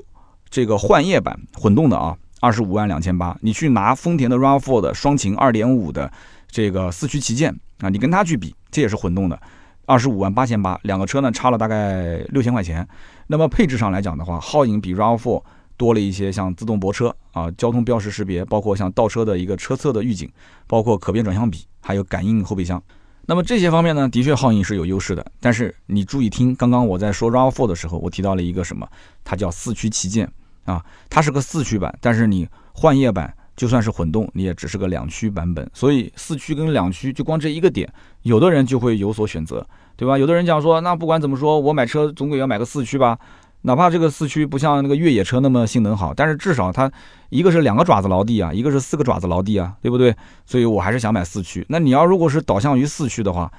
[0.49, 6.11] 这个幻夜版混动的啊，二十五万两千八，你去拿丰田的 RAV4 的双擎二点五的
[6.55, 7.53] 这个四驱旗舰。
[7.79, 9.37] 啊，你跟它去比，这也是混动的，
[9.85, 12.87] 二十五万八千八，两个车呢差了大概六千块钱。
[13.27, 15.43] 那么配置上来讲的话，皓影比 RAV4
[15.75, 20.31] 多了一些，像自动泊车啊、交通标识识别，包括像倒车的一个车侧的预警，
[20.67, 22.81] 包括可变转向比，还有感应后备箱。
[23.25, 25.25] 那么这些方面呢，的确皓影是有优势的。
[25.41, 28.87] 但是你注意听，刚刚我在说 RAV4 的时候，我提到了一个什么？
[29.25, 30.31] 它叫四驱旗舰
[30.63, 33.35] 啊，它是个四驱版，但是你换夜版。
[33.55, 37.91] 就算是混动，你也只是个两驱版本，所以四驱跟两驱就光这一个点，
[38.23, 39.65] 有的人就会有所选择，
[39.95, 40.17] 对吧？
[40.17, 43.17] 有的人讲说，那不管怎么说，我买车总归要买个四驱吧，
[43.61, 46.91] 哪怕这个四驱不像那个越野车那么性能好，但是至少它
[47.29, 50.15] 一个是两个爪子牢地啊，一个是四个爪子牢地啊，对不对？
[50.45, 51.65] 所以我还是想买四驱。
[51.69, 53.51] 那你要如果是导向于四驱的话，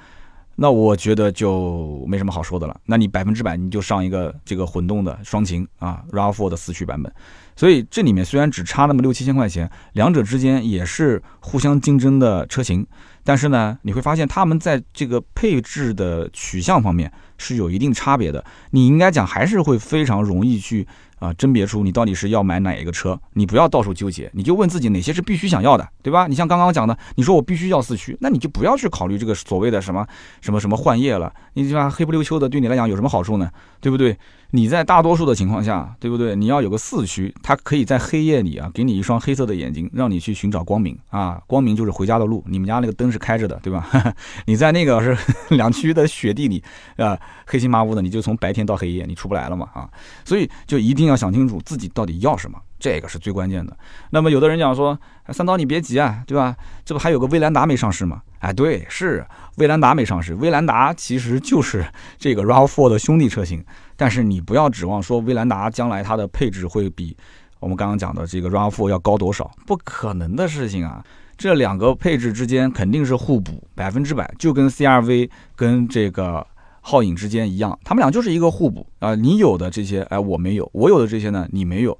[0.56, 2.80] 那我觉得就没什么好说的了。
[2.84, 7.12] 那你百分之百你就上一个这个混动的双擎啊，RAV4 的四驱版本。
[7.56, 12.86] 所以这里面虽然只差那么六七千块钱，两者之间也是互相竞争的车型，
[13.24, 18.44] 但是呢，你会发现他们在这个配置的取向方面是有一定差别的。
[18.70, 20.86] 你应该讲还是会非常容易去。
[21.18, 26.26] 啊，甄别出你到底是要买哪一个车，你不要到处纠结，你就问自己哪些是必须想要的，对吧？
[26.26, 30.06] 你像刚刚讲的，你说我必须要四驱，那你就不要去考虑这个所谓的什么
[30.40, 33.50] 什么什么换液了，你说黑不溜秋的对你来讲有什么好处呢？
[33.80, 34.16] 对不对？
[34.50, 36.36] 你在大多数的情况下，对不对？
[36.36, 43.88] 你要有个四驱，它可以在黑夜里啊，给你一双黑色的眼睛，让你去寻找光明啊，光明就是回家的路，你们家那个灯是开着的，对吧？
[44.46, 45.16] 你在那个是
[45.56, 46.62] 两驱的雪地里
[46.96, 49.88] 啊，黑漆麻乌的，你就从白天到黑夜，你出不来了嘛啊，
[50.26, 51.05] 所以就一定。
[51.06, 53.76] 要想清楚自己到底要什么，这个是最关键的。
[54.10, 56.56] 那么有的人讲说，三刀你别急啊，对吧？
[56.84, 58.22] 这不还有个威兰达没上市吗？
[58.40, 60.34] 哎，对，是威兰达没上市。
[60.34, 61.84] 威兰达其实就是
[62.18, 63.64] 这个 RAV4 的兄弟车型，
[63.96, 67.16] 但是你不要指望说威兰达将来它的配置会比
[67.60, 71.04] 我们刚刚讲的这个 RAV4 要高多少，不可能的事情啊！
[71.36, 76.46] 这两个配置之间肯定是互补，百分之百，就跟 CRV 跟这个。
[76.86, 79.16] 皓影之间一样，他们俩就是一个互补啊。
[79.16, 81.98] 你有的这些，哎，我没有；我有的这些呢，你没有。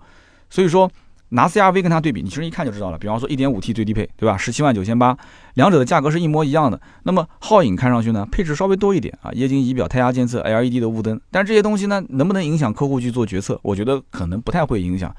[0.49, 0.88] 所以说，
[1.31, 2.99] 拿 CRV 跟它对比，你其实一看就知道了。
[2.99, 4.37] 比方说，1.5T 最低配，对吧？
[4.37, 5.18] 十七万九千八，
[5.55, 6.81] 两者的价格是一模一样的。
[7.03, 11.20] 那么皓影看上去呢，配置稍微多一点啊，液晶仪表、胎压监测、LED 的雾灯。
[11.33, 13.59] 但是这些东西呢，能不能影响客户去做决策？
[13.62, 15.12] 我觉得可能不太会影响。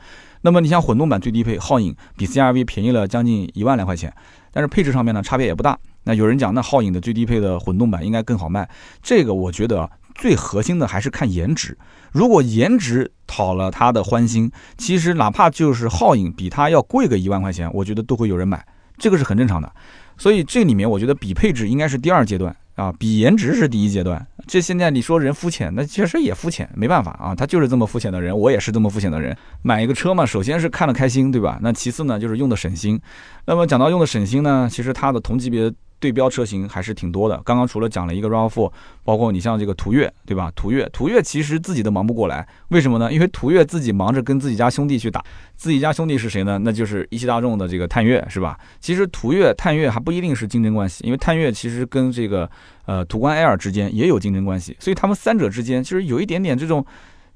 [0.43, 4.13] 那么你像混动版最低配，皓影比 CRV 便宜了将近一万来块钱，
[4.57, 5.77] 但是配置上面呢，差别也不大。
[6.05, 8.67] 那有人讲，那皓影的最低配的混动版应该更好卖。
[9.03, 11.77] 这个我觉得最核心的还是看颜值。
[12.11, 18.65] 如果颜值讨了他的欢心，其实哪怕就是皓影比它要贵个一万块钱，我觉得都会有人买，
[18.97, 19.71] 这个是很正常的。
[20.17, 24.25] 所以这里面我觉得比配置应该是第二阶段啊，比颜值是第一阶段。
[24.47, 29.35] 这现在你说人肤浅，那确实也肤浅，没办法啊，他就是这么肤浅的人，我也是这么肤浅的人。
[29.61, 31.59] 买一个车嘛，首先是看了开心，对吧？
[31.61, 32.97] 那其次呢，就是用的省心。
[33.45, 35.69] 那么讲到用的省心呢，其实它的同级别。
[35.99, 37.41] 对标车型还是挺多的。
[37.43, 38.71] 刚刚除了讲了一个 RAV4，
[39.03, 40.51] 包括你像这个途岳，对吧？
[40.55, 43.11] 途岳，途岳其实自己都忙不过来，为什么呢？
[43.11, 45.23] 因为途岳自己忙着跟自己家兄弟去打，
[45.55, 46.59] 自己家兄弟是谁呢？
[46.59, 48.57] 那就是一汽大众的这个探岳，是吧？
[48.79, 52.49] 其实途岳、探岳还不一定是竞争关系，因为探岳其实跟这个
[52.85, 56.85] 呃途观 L 之间也有竞争关系，所以他们三者之间其实有一点点这种。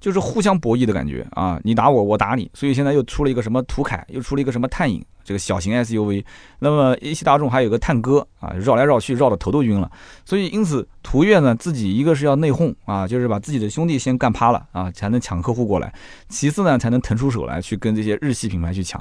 [0.02, 6.26] 就是互相博弈的感觉啊，你打我，我打你，所以现在又出了一个什么途凯，又出了一个什么探影，这个小型 SUV。
[6.58, 9.90] 那么一汽大众还有个探歌啊，绕来绕去，绕的头都晕了。
[10.26, 15.88] 所以因此途岳呢，自己一个是要内讧啊，就是把自己的兄弟先干趴了啊，才能抢客户过来；
[16.30, 19.00] 其次呢，才能腾出手来去跟这些日系品牌去抢。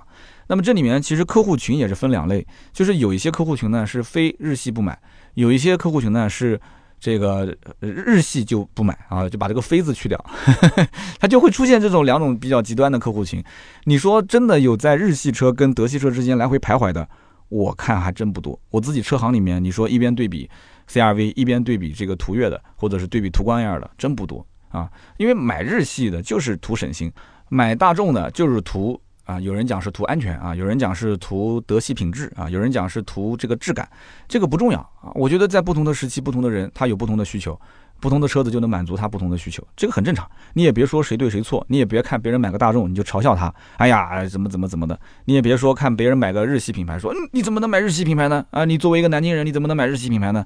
[0.48, 4.98] 那么这里面其实客户群也是分两类，就是有一些客户群呢是非日系不买，
[5.32, 6.60] 有一些客户群呢是。
[7.00, 10.22] 这个日系就不买啊，就把这个“飞”字去掉，
[11.18, 13.42] 它就会出现这种两种比较极端的客户群。
[13.84, 17.08] 你说真的有在日系车跟德系车之间来回徘徊的，
[17.48, 18.60] 我看还真不多。
[18.70, 20.48] 我自己车行里面，你说一边对比
[20.88, 24.90] CRV，一边对比这个途岳的，或者是对比途观 L 的，真不多啊。
[25.16, 27.10] 因为买日系的就是图省心，
[27.48, 29.00] 买大众的就是图。
[29.30, 33.88] 啊，有人讲是图安全啊，有人讲是图德系品质啊，有人讲是图这个质感，
[34.26, 35.12] 这个不重要啊。
[35.14, 37.56] 我觉得在不同的时期，不同的人他有不同的需求，
[38.00, 40.28] 不同的车子就能满足他不同的需求，这个很正常。
[40.54, 44.98] 你也别说谁对谁错，你也别看别人买个大众你就嘲笑他，哎呀怎么怎么怎么的。
[45.26, 48.44] 你也别说看别人买个日系品牌说，嗯你怎么能买日系品牌呢？
[48.50, 50.44] 啊，你作为一个南京人，你怎么能买日系品牌呢？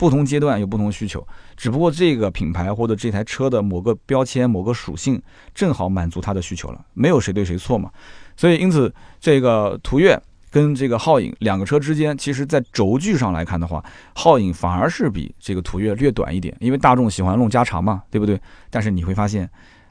[0.00, 1.22] 不同阶段有不同需求，
[1.58, 5.20] 只不过这个品牌或者这台车的某个标签、某个属性
[5.54, 7.90] 正好满足他的需求了，没有谁对谁错嘛。
[8.34, 10.18] 所以因此，这个途岳
[10.50, 13.84] 跟这个皓影两个车之间，其实在轴距上来看的话，
[14.14, 18.40] 皓影反而是比这个途岳略短一点，因为大众喜欢弄加长嘛，对不对？
[18.70, 19.46] 但是你会发现，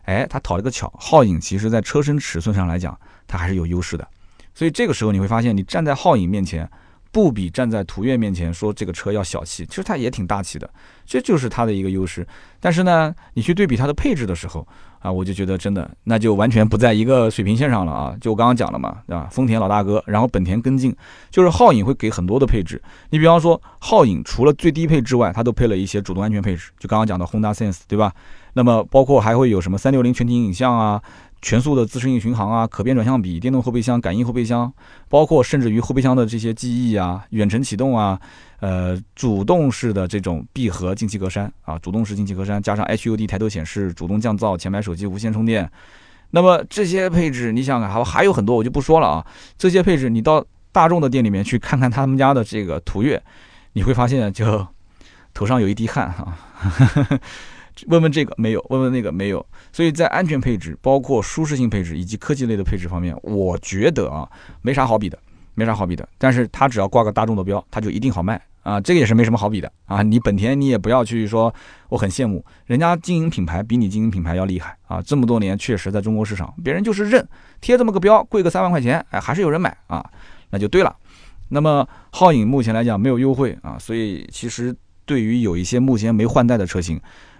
[0.05, 4.07] 哎，它讨了个巧，皓影其实在车身尺寸上来讲，它还是有优势的。
[4.55, 6.67] 所以这个时候你会发现，你站在皓影面前。
[7.11, 10.69] 不比站在途岳面前说这个车要小气，其实它也挺大气的，
[11.05, 12.25] 这就是它的一个优势。
[12.59, 14.67] 但是呢，你去对比它的配置的时候
[14.99, 18.15] 啊，我就觉得真的那就完全不在一个水平线上了啊。
[18.21, 19.27] 就我刚刚讲了嘛，对吧？
[19.31, 20.95] 丰田老大哥，然后本田跟进，
[21.31, 22.81] 就是皓影会给很多的配置。
[23.09, 28.13] 你比方说，皓影除了最低配之外，它都配了一些主动安全配置，就刚刚讲的 Honda Sense，对吧？
[28.53, 31.01] 那么包括还会有什么三六零全景影像啊？
[31.41, 34.71] 全速的自适应巡航啊，可变转向比、电动后备箱、感应后备箱，
[35.07, 38.19] 包括甚至于后备箱的这些记忆啊、远程启动啊，
[38.59, 45.71] 呃，主动式的这种闭合进气格栅啊，主动式进气格栅加上 HUD 抬头显示、主动降噪、前排手机无线充电，
[46.31, 49.25] 那么这些配置，你想想还还有很多，我就不说了啊。
[49.57, 53.21] 这些配置你到大众的店里面去看看他们家的这个途岳，
[53.73, 54.67] 你会发现就
[55.33, 56.37] 头上有一滴汗哈。
[57.87, 64.29] 问问这个没有，问问那个没有，所以在安全配置、包括舒适性配置以及科技类的配置方面，我觉得啊，
[64.61, 65.17] 没啥好比的，
[65.55, 66.07] 没啥好比的。
[66.17, 70.01] 但是它只要挂个大众的标，它就一定好卖啊，这个也是没什么好比的啊。
[70.01, 71.53] 你本田你也不要去说，
[71.89, 75.01] 我很羡慕人家经营品牌比你经营品牌要厉害啊。
[75.01, 77.27] 这么多年确实在中国市场，别人就是认
[77.61, 80.05] 贴这么个标，贵个三万块钱，哎，还是有人买啊，
[80.49, 80.95] 那就对了。
[81.49, 86.99] 那么皓影目前来讲没有优惠啊，所以其实对于有一些目前没换代的车型。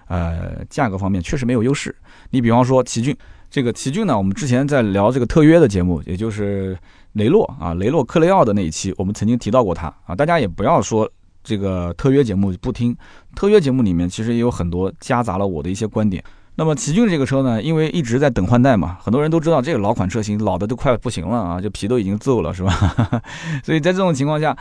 [0.10, 1.96] 呃，价格方面确实没有优势。
[2.32, 3.16] 你比方说奇骏，
[3.50, 6.78] 这个奇骏呢，我们之前在聊这个特约的节目，也就是
[7.14, 10.16] 雷诺啊，雷诺克雷奥的那一期，我们曾经提到过它啊。
[10.16, 11.10] 大家也不要说
[11.44, 12.98] 这个特约节目不听，
[13.36, 16.24] 特约节目里面其实也有很多夹杂了我的一些观点。
[16.56, 22.74] 那么奇骏这个车呢，因为一直在等换代嘛，很多人都知道这个老款车型老的都快不行了啊，就皮都已经皱了，是吧？
[23.64, 24.58] 所以在这种情况下。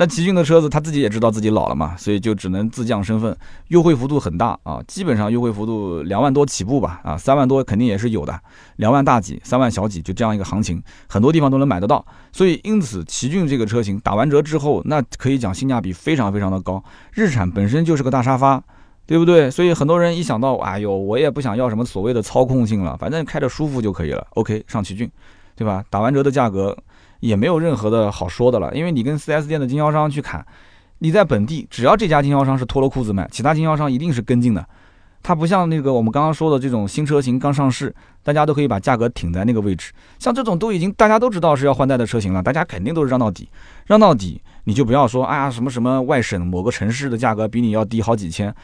[0.00, 8.40] 那奇骏的车子他自己也知道自己老了嘛，所以就只能自降身份，优惠幅度很大啊，基本上优惠幅度两万多起步吧，啊，三万多肯定也是有的，
[8.76, 12.06] 两万大几，三万小几，就这样一个行情，很多地方都能买得到。
[12.30, 16.80] 所以因此奇骏这个车型打完折之后，那可以讲性价比非常非常的高，
[17.12, 18.62] 日产本身就是个大沙发，
[19.04, 19.50] 对不对？
[19.50, 25.10] 所以很多人一想到，哎呦，我也不想要什么所谓的操控性了，反正开着舒服就可以了，OK，上奇骏，
[25.56, 25.84] 对吧？
[25.90, 26.78] 打完折的价格。
[27.20, 30.44] 也没有任何的好说的了，因为你跟 4S 店的经销商去砍，
[30.98, 34.64] 你在本地只要这家经销商是脱了裤子卖，其他经销商一定是跟进的。
[35.20, 39.92] 它不像那个我们刚刚说的这种新车型刚上市，大家都可以把价格挺在那个位置。
[40.20, 43.48] 像这种都已经大家都知道是要换代的车型了，大家肯定都是让到底，
[43.86, 48.54] 让到底你就不要说哎呀什么什么外省某个城市的价格比你要低好几千，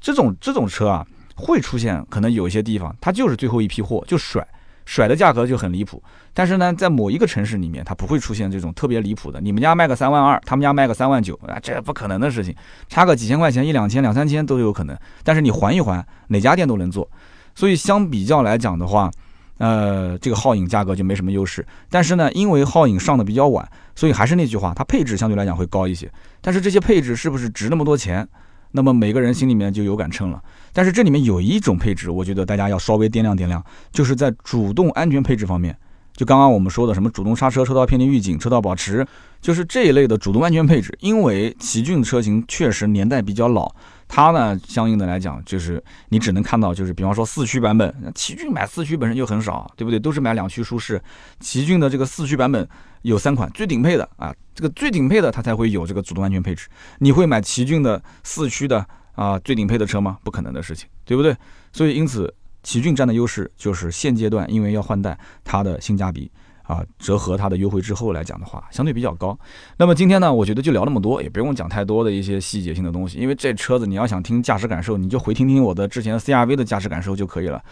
[0.00, 4.46] 这种这种车啊会出现可能有一些地方它就是最后一批货就甩。
[4.86, 6.02] 甩的价格就很离谱。
[6.32, 9.40] 但是呢，在某一个城市里面，它不会出现这种特别离谱的。
[9.40, 12.54] 你们家卖个三万二，他们家卖个三万九啊，这不可能的事情，
[12.88, 14.98] 差个几千块钱，一两千、两三千都有可能。
[15.22, 17.08] 但是你还一还，哪家店都能做。
[17.54, 19.10] 所以相比较来讲的话，
[19.58, 21.64] 呃，这个皓影价格就没什么优势。
[21.88, 26.10] 但是呢，因为皓影上的比较晚，所以还是那句话，它配置相对来讲会高一些。
[26.40, 28.28] 但是这些配置是不是值那么多钱？
[28.76, 30.42] 那么每个人心里面就有杆秤了。
[30.72, 35.76] 但是这里面有一种配置，我觉得大家要稍微掂量掂量，就是在主动安全配置方面。
[36.16, 39.06] 就刚刚我们说的什么主动刹车、车道偏离预警、车道保持，
[39.40, 40.96] 就是这一类的主动安全配置。
[41.00, 43.72] 因为奇骏车型确实年代比较老，
[44.14, 49.98] 它呢相应的来讲，就是你只能看到，就是比方说四驱版本，奇骏买四驱本身就很少，对不对？
[49.98, 51.02] 都是买两驱舒适。
[51.40, 52.68] 奇骏的这个四驱版本
[53.02, 56.68] 有三款，最顶配的啊，这个最顶配的它才会有这个主动安全配置。
[57.00, 58.86] 你会买奇骏的四驱的
[59.16, 60.16] 啊最顶配的车吗？
[60.22, 61.36] 不可能的事情，对不对？
[61.72, 62.32] 所以因此。
[62.64, 66.32] 奇骏占的优势就是现阶段，因为要换代，它的性价比
[66.64, 69.38] 啊，折合它的优惠之后来讲的话，相对比较高。
[69.76, 77.62] 那么今天呢，我觉得就聊那么多，也不用讲太多的一些细节性的东西，因为这车子你要想听驾驶感受，你就回听听我的之前 CRV 的驾驶感受就可以了。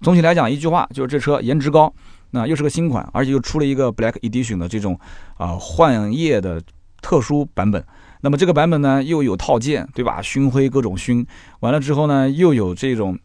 [0.00, 1.92] 总体来讲，一句话就是这车颜值高，
[2.30, 4.98] 那又是个新款，而且又出了一个 Black Edition 的这种
[5.36, 6.62] 啊幻夜的
[7.02, 7.84] 特殊版本。
[8.22, 10.22] 那么这个版本呢，又有套件，对吧？
[10.22, 11.26] 熏灰各种熏，
[11.60, 13.18] 完了之后呢，又有这种。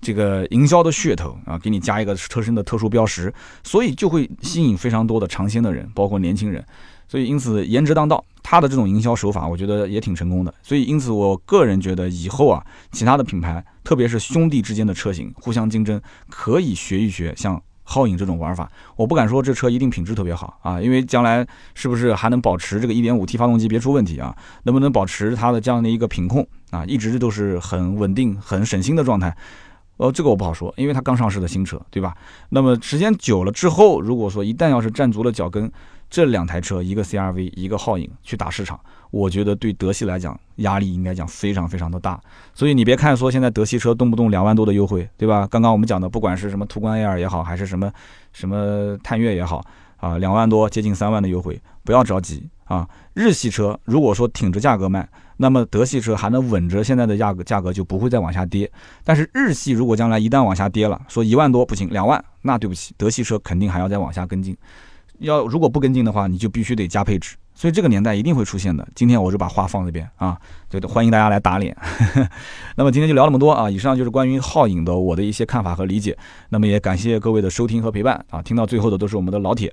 [0.00, 3.32] 这个营销的噱头啊，给你加一个车身的特殊标识，
[3.62, 6.64] 所以就会吸引非常多的尝鲜的人，包括年轻人。
[7.08, 10.52] 所以因此颜值当道，他的这种营销手法，我觉得也挺成功的。
[10.60, 18.68] 所以因此，我个人觉得以后啊，其他的品牌，特别是兄弟之间的车型互相竞争，可以学一学像皓影这种玩法。
[18.96, 24.36] 我不敢说这车一定品质特别好啊，因为将来是不是还能保持这个 1.5T 发动机别出问题啊？
[24.64, 29.36] 能不能保持它的这样的一个品控啊，一直都是很稳定、很省心的状态？
[29.98, 32.14] 呃，这个我不好说，因为它刚上市的新车，对吧？
[32.50, 35.70] 那么时间久了之后，如果说一旦要是站足了脚跟，
[36.08, 38.78] 这两台车，一个 CRV，一个皓影去打市场，
[39.10, 42.20] 我觉得对德系来讲压力应该讲非常非常的大。
[42.54, 45.48] 所以你别看说现在德系车动不动两万多的优惠，对吧？
[45.50, 47.90] 刚刚我们讲的，不管是什么途观 L 也好，还是什么
[48.32, 49.64] 什么探岳也好，
[49.96, 52.88] 啊，两万多接近三万的优惠，不要着急啊。
[53.14, 55.08] 日系车如果说挺着价格卖。
[55.38, 58.72] 那么德系车还能稳着现在的价格，价格就不会再往下跌。
[59.04, 64.56] 但是日系如果将来一旦往下跌了，说一万多不行，两万，那对不起，德系车肯定还要再往下跟进。
[65.18, 67.36] 要如果不跟进的话，你就必须得加配置。
[67.54, 68.86] 所以这个年代一定会出现的。
[68.94, 70.38] 今天我就把话放这边啊，
[70.70, 71.76] 就欢迎大家来打脸。
[72.76, 76.16] 那么今天就聊那么多啊，以上就是关于皓影的我的一些看法和理解。
[76.48, 79.70] 那么也感谢各位的收听和陪伴啊，听到最后的都是我们的老铁。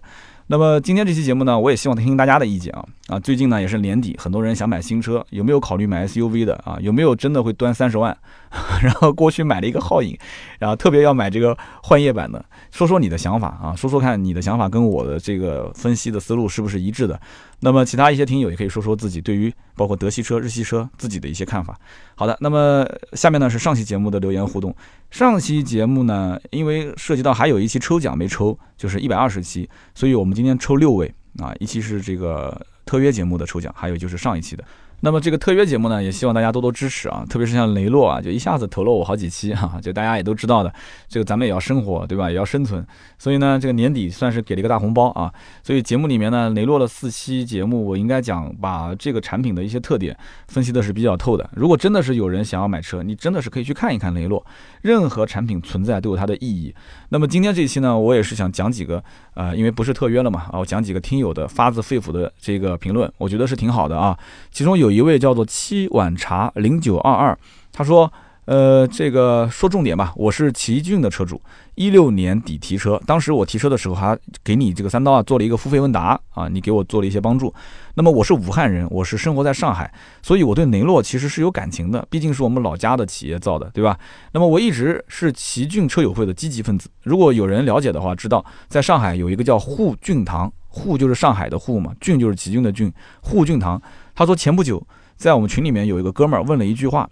[0.48, 3.20] 那么今天这期节目呢，我也希望听听大家的意见啊啊！
[3.20, 6.78] 最近呢也是年底，很多人想买新车，有没有考虑买 SUV 的啊？
[6.82, 8.16] 有没有真的会端三十万，
[8.84, 10.18] 然后过去买了一个皓影，
[10.60, 12.44] 然后特别要买这个幻夜版的？
[12.72, 17.20] 说说你的想法啊，说说看你的想法跟我的这个分析的思路是不是一致的？
[17.64, 21.80] 那么其他一些听友也可以说说自己对于包括德系车、日系车自己的一些看法。
[22.14, 24.76] 好的，那么下面呢是上期节目的留言互动。
[25.10, 31.10] 上期节目呢，因为涉及到还有一期抽奖没抽，就是一百二十期，所以我们今天抽六位
[31.40, 34.64] 啊，一期是这个特约节目的抽奖，还有就是上一期的。
[35.06, 40.74] 那么这个特约节目呢，也希望大家多多支持啊，特别是像雷诺啊，就一下子投了我好几期哈， 就大家也都知道的，
[41.10, 42.82] 这个咱们也要生活对吧，也要生存，
[43.20, 45.30] 所以呢，这个年底算是给了一个大红包啊。
[45.62, 51.50] 所以节目里面呢，雷诺的四期节目，我应该讲把这个产品的一些特点分析的是比较透的。
[51.54, 54.46] 如果真的是有人想要买车，你真的是可以去看一看雷诺，
[54.84, 56.74] 任何产品存在都有它的意义。
[57.10, 64.18] 那么今天这一期呢，我也是想讲几个，呃，因为不是特约了嘛，啊，我讲几个听友的发自肺腑的这个评论，我觉得是挺好的啊，
[64.50, 64.93] 其中有。
[64.94, 67.38] 一位叫做七碗茶零九二二，
[67.72, 68.12] 他说
[68.46, 71.42] ：“呃，这个说重点吧，我是奇骏的车主，
[71.76, 77.54] 一六年底提车，当时我提车的时候还给你这个三刀啊做了一个付费问答啊，你给我做了一些帮助。
[77.96, 79.90] 那么我是武汉人，我是生活在上海，
[80.22, 83.98] 所以我对雷诺其实是有感情的，毕竟是我们老家的企业造的，对吧？
[84.34, 86.90] 那么我一直是奇骏车友会的积极分子。
[87.04, 92.92] 如果有人了解的话，知道在上海有一个叫沪骏堂，沪就是上海的沪嘛，骏就是奇骏的骏，
[93.22, 93.82] 沪骏堂。”
[94.16, 94.86] 他说前不久
[95.16, 97.10] 在我们群里面有一个哥们儿问了一句话，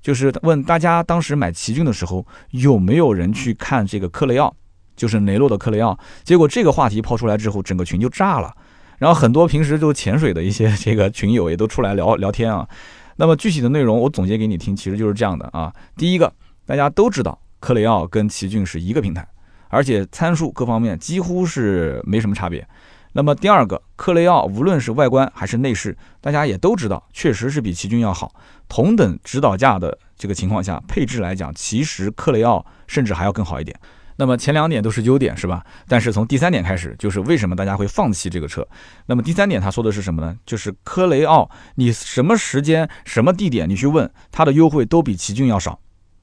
[0.00, 4.54] 就是问大家当时买奇骏的时候有没有人去看这个克雷奥，
[4.96, 5.98] 就是雷诺的克雷奥。
[6.24, 8.52] 结果这个话题抛出来之后，整个群就炸了。
[8.98, 12.68] 然后很多平时都潜水的一些这个群友也都出来聊聊天啊。
[13.16, 15.72] 那么具体的内容我总结给你听，其实就是这样的啊。
[15.96, 16.32] 第一个，
[16.64, 19.26] 大家都知道克雷奥跟奇骏是一个平台，
[19.68, 22.66] 而且参数各方面几乎是没什么差别。
[23.12, 28.34] 那么第二个，克雷奥无论是外观还是内饰，大家也都知道，确实是比奇骏要好。
[28.68, 33.78] 同等指导价的这个情况下，配置来讲，其实克雷奥甚至还要更好一点。
[34.16, 35.64] 那么前两点都是优点，是吧？
[35.88, 38.66] 但是从第三点开始，就是为什么大家会放弃这个车？
[39.06, 40.36] 那么第三点他说的是什么呢？
[40.46, 45.78] 就是科雷傲，你什么时间、什么地点你去问，它的优惠都比奇骏要少，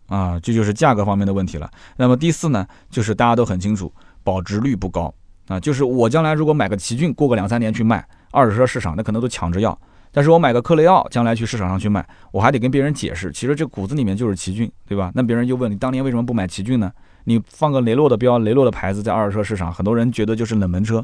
[0.07, 1.69] 啊，这就是价格方面的问题了。
[1.97, 5.13] 那么第四呢，就是大家都很清楚，保值率不高
[5.49, 9.77] 啊，就是我将来如果买个奇骏，过个两三年去卖二手车市场，那可能都抢着要。
[10.11, 15.11] 但是我买个科雷傲，将来去市场上去卖，我还得跟别人解释，其实这骨子里面就是奇骏，对吧？
[15.13, 16.91] 那别人就问你当年为什么不买奇骏呢？
[17.25, 21.03] 你放个雷诺的标，雷诺的牌子在二手车市场，很多人觉得就是冷门车。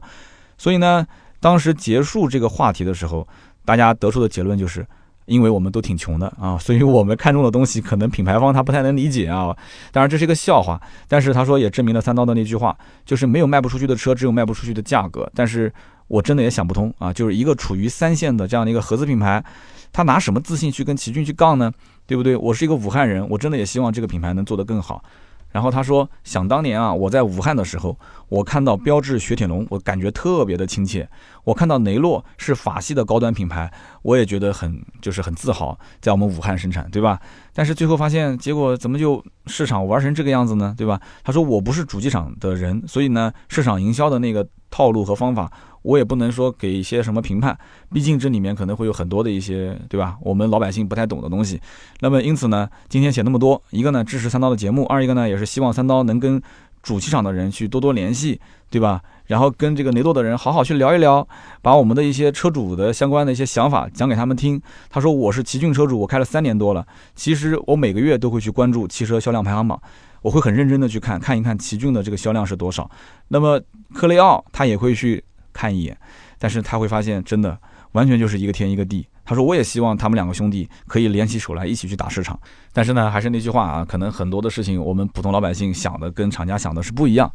[0.58, 1.06] 所以呢，
[1.40, 3.28] 当时结束这个话题的时候，
[3.64, 4.86] 大家得出的结论就是，
[5.26, 9.56] 因为我们都挺穷的啊， 所以我们看中的东西可能品牌方他不太能理解啊。
[9.92, 15.30] 当然这是一个笑话，但是他说也证明了三刀的那句话，就是没有卖不出去的车，只有卖不出去的价格。
[15.34, 15.72] 但是
[16.08, 19.44] 我真的也想不通啊，就是一个处于三线的这样的一个合资品牌，
[19.92, 21.72] 他拿什么自信去跟奇骏去杠呢？
[22.08, 22.36] 对不对？
[22.36, 25.04] 我是一个武汉人，我真的也希望这个品牌能做得更好。
[25.52, 31.08] 然后他说，想当年啊，我在武汉的时候，我看到标致雪铁龙，我感觉特别的亲切。
[31.46, 33.72] 我看到雷诺是法系的高端品牌，
[34.02, 37.20] 我也觉得很就是很自豪，在我们武汉生产，对吧？
[37.54, 40.74] 但是最后发现，结果怎么就市场玩成这个样子呢？
[40.78, 41.00] 对吧？
[41.24, 45.52] 他说我不是主机厂的人，所以呢，市场营销的那个套路和方法。
[45.86, 47.56] 我也不能说给一些什么评判，
[47.94, 50.18] 毕竟这里面可能会有很多的一些，对吧？
[50.20, 51.62] 我们老百姓不太懂的东西。
[52.00, 56.42] 那么因此呢，今天写那么多，一个呢支持三刀的节目，二一个呢也是希望三刀能跟
[56.82, 59.00] 主机厂的人去多多联系，对吧？
[59.28, 61.28] 然后跟这个雷诺的人好好去聊一聊，
[61.62, 64.60] 把我们的一些车主的相关的一些想法讲给他们听。
[64.90, 66.84] 他说我是奇骏车主，我开了三年多了，
[67.14, 69.80] 其实我每个月都会去关注汽车销量排行榜，
[70.24, 72.90] 我会很认真的去看看一看奇骏的这个销量是多少。
[73.28, 73.62] 那么
[73.94, 75.24] 科雷傲他也会去。
[75.56, 75.98] 看一眼，
[76.38, 77.58] 但是他会发现，真的
[77.94, 79.08] 完全就是一个天一个地。
[79.24, 82.38] 他说，我也希望他们两个兄弟可以联起手来，一起去打市场。
[82.74, 87.32] 但是呢，还是那句话啊，可能很多的事情，我们普通老百姓想的跟厂家想的是不一样。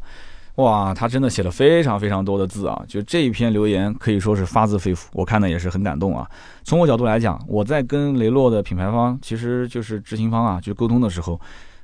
[0.55, 6.29] 哇，他真的写了非常非常多的字啊，就这一篇留言可以说是发自肺腑，我看的也是很感动啊。
[6.63, 11.39] 从我角度来讲，我在跟雷诺的品牌方，其实就是执行方啊，就沟通的时候。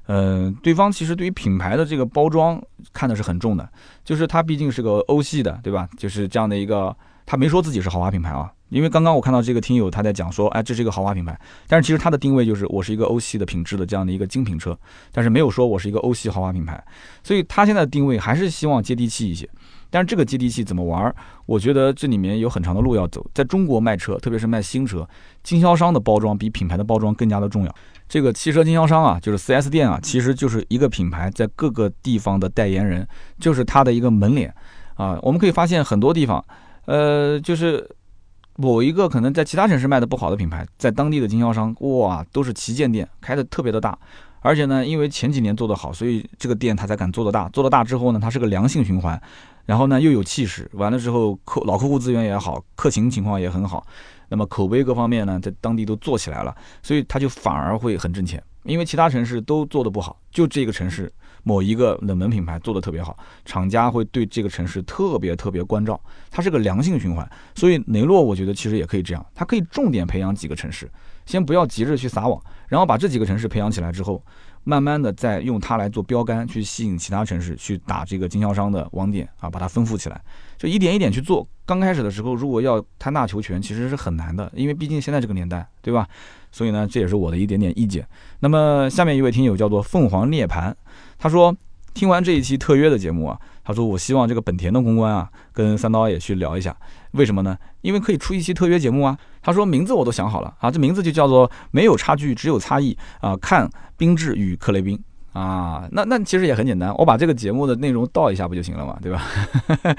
[0.08, 2.62] 嗯，对方其实对于品牌的这个包装
[2.93, 3.70] 看的是很重的，
[4.03, 5.88] 就是它毕竟是个欧系的，对吧？
[5.97, 6.95] 就是这样的一个，
[7.26, 8.51] 他没说自己是豪华品牌啊。
[8.70, 11.39] 因为刚刚我看到这个听友他在讲说，哎，这是一个豪华品牌，
[11.70, 14.78] 但是其实它的定位就是我是一个欧系的品质的这样的一个精品车，
[15.14, 16.84] 但是没有说我是一个欧系豪华品牌，
[17.24, 19.49] 所以他现在的定位还是希望接地气一些。
[19.90, 21.14] 但是这个接地气怎么玩？
[21.46, 23.26] 我觉得这里面有很长的路要走。
[23.34, 25.08] 在中国卖车，特别是卖新车，
[25.44, 27.76] 经销商的包装比品牌的包装更加的重要。
[28.08, 33.08] 这个汽车经销商啊，就是 4S 店啊，其实就是一个品牌在各个地方的代言人，
[33.40, 34.54] 就是它的一个门脸
[34.96, 35.20] 啊。
[35.22, 36.44] 我们可以发现很多地方，
[36.86, 37.90] 呃，就是
[38.56, 43.98] 某一个可能在其他城市卖的不好的品牌，在当地的经销商哇，都是旗舰店，开的特别的大。
[44.42, 47.50] 而且呢，因为前几年做得好，所以这个店他才敢做得大。
[47.50, 49.22] 做得大之后呢，它是个良性循环。
[49.68, 53.86] 然后呢，又有气势，完了之后客老客户资源也好，客情情况也很好，
[54.30, 61.11] 那么口碑各方面呢，在当地都做起来了，所以它就反而会很挣钱，因为其他城市都做的不好，就这个城市
[61.43, 65.99] 某一个冷门品牌做的特别好，厂家会对这个城市特别特别关照，
[66.32, 70.89] 它是个良性循环，所以雷诺我觉得其实也可以这样，它可以重点培养几个城市，
[71.26, 74.24] 先不要急着去撒网，然后把这几个城市培养起来之后。
[74.68, 80.22] 慢慢的再用它来做标杆，去吸引其他城市去打这个经销商的网点啊，把它丰富起来，
[80.57, 81.47] 就一点一点去做。
[81.65, 86.05] 刚开始的时候，如果要贪大求全，其实是很难的，因为毕竟现在这个年代，对吧？
[86.51, 88.05] 所以呢，这也是我的一点点意见。
[88.41, 90.74] 那么下面一位听友叫做凤凰涅槃，
[91.18, 91.55] 他说。
[91.93, 96.74] 听完这一期特约的节目啊，他说我希望这个本田的公关啊，跟三刀也去聊一下，
[97.11, 97.57] 为什么呢？
[97.82, 99.18] 因为可以出一期特约节目啊。
[99.41, 104.97] 他说名字我都想好了啊，这名字就叫做没有差距，只有差异啊，看缤智与克雷宾
[105.34, 105.86] 啊。
[105.91, 109.22] 那那其实也很简单，我把这个节目的内容倒一下不就行了嘛，对吧？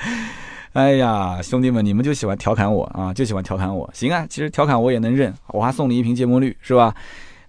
[0.73, 6.95] 哎呀，兄弟们，你们就喜欢调侃我啊，就喜欢调侃我，行啊，其实调侃我也能认，我还送你一瓶芥末绿，是吧？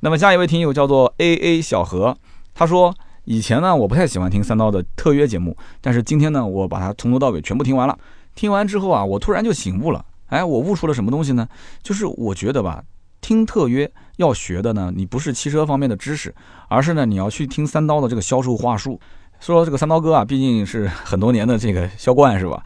[0.02, 2.18] 那么下一位听友叫做 A A 小何，
[2.54, 2.94] 他说。
[3.26, 7.98] 以前呢，我不太喜欢听三刀的特约节目，但是今天呢，我把它从头到尾全部听完了。
[8.36, 10.04] 听完之后啊，我突然就醒悟了。
[10.28, 11.48] 哎，我悟出了什么东西呢？
[11.84, 12.84] 就是我觉得吧，
[13.20, 16.34] 听特约要学的呢，你不是汽车方面的知识，
[16.70, 19.00] 而是呢，你要去听三刀的这个销售话术。
[19.40, 22.64] 说这个三刀哥啊，毕竟是很多年的这个销冠是吧？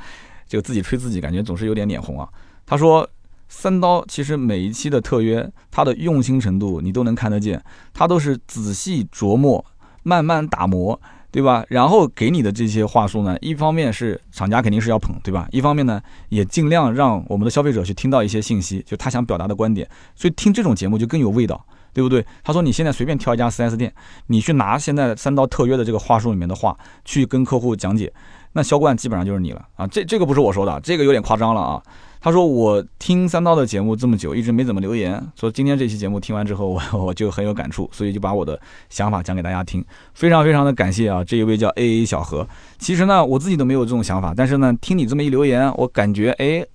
[0.47, 2.27] 就自己吹自己，感觉总是有点脸红啊。
[2.65, 3.07] 他说，
[3.47, 9.63] 三刀其实每一期的特约，他的用心程度你都能看得见，他都是仔细琢磨。
[10.03, 10.99] 慢慢打磨，
[11.31, 11.65] 对吧？
[11.67, 15.47] 然后给你的这些话术呢，一方面是厂家肯定是要捧，对吧？
[15.51, 19.89] 一方面呢，也尽量让我们的消费者去听到一些信息，就他想表达的观点。
[20.15, 22.23] 所以听这种节目就更有味道，对不对？
[22.43, 23.91] 他说你现在随便挑一家 4S 店，
[24.27, 28.13] 你去拿现在三刀特约的这个话术里面的话去跟客户讲解，
[28.51, 29.87] 那销冠基本上就是你了啊！
[29.87, 31.81] 这这个不是我说的，这个有点夸张了啊。
[32.23, 35.21] 他说我听三刀的节目这么久，一直没怎么留言。
[35.37, 38.57] 说今天这期节目听完之后，我 我就很有感触，所以就把我的
[38.89, 39.83] 想法讲给大家听。
[40.13, 42.47] 非常非常的感谢啊，这一位叫 A A 小何。
[42.79, 46.65] 其实呢，我自己都没有这种想法，但是呢，听你这么一留言，我感觉哎，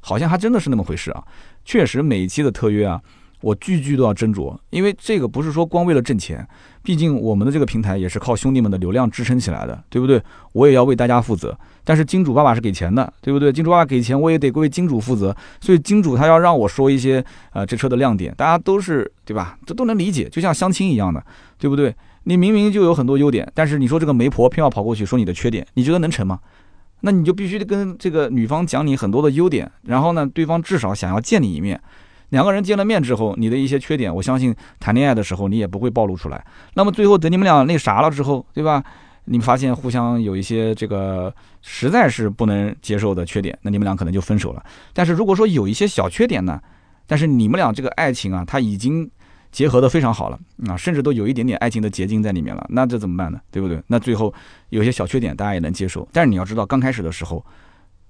[0.00, 1.24] 好像还真的是那么回事啊。
[1.64, 3.00] 确实，每一期的特约啊。
[3.42, 6.46] 我句句都要斟酌，因为这个不是说光为了挣钱，
[6.82, 10.22] 毕竟我们的这个平台也是靠兄弟们的流量支撑起来的，对不对？
[10.52, 11.54] 我也要为大家负责。
[11.84, 13.52] 但是金主爸爸是给钱的，对不对？
[13.52, 15.36] 金主爸爸给钱，我也得为金主负责。
[15.60, 17.22] 所以金主他要让我说一些
[17.52, 19.58] 呃这车的亮点，大家都是对吧？
[19.66, 21.22] 这都能理解，就像相亲一样的，
[21.58, 21.94] 对不对？
[22.24, 26.38] 你明明就有很多优点，但是你说这个媒婆偏要跑过去说你的缺点，你觉得能成吗？
[27.00, 31.80] 那你就必须得跟这个女方讲你很多的优点，然后呢，对方至少想要见你一面。
[32.32, 36.42] 两个人见了面之后，你的一些缺点，我相信谈恋爱的时候你也不会暴露出来。
[36.72, 38.82] 那么最后等你们俩那啥了之后，对吧？
[39.26, 44.64] 你们发现互相有一些这个实在是不能接受的缺点，那你们俩可能就分手了。
[44.94, 46.58] 但是如果说有一些小缺点呢，
[47.06, 49.08] 但是你们俩这个爱情啊，它已经
[49.50, 53.38] 结合的非常好了啊，甚至都有一点点爱情的结晶在里面了，那这怎么办呢？
[53.50, 53.78] 对不对？
[53.88, 54.32] 那最后
[54.70, 57.44] 有些小缺点大家也能接受，但是你要知道刚开始的时候。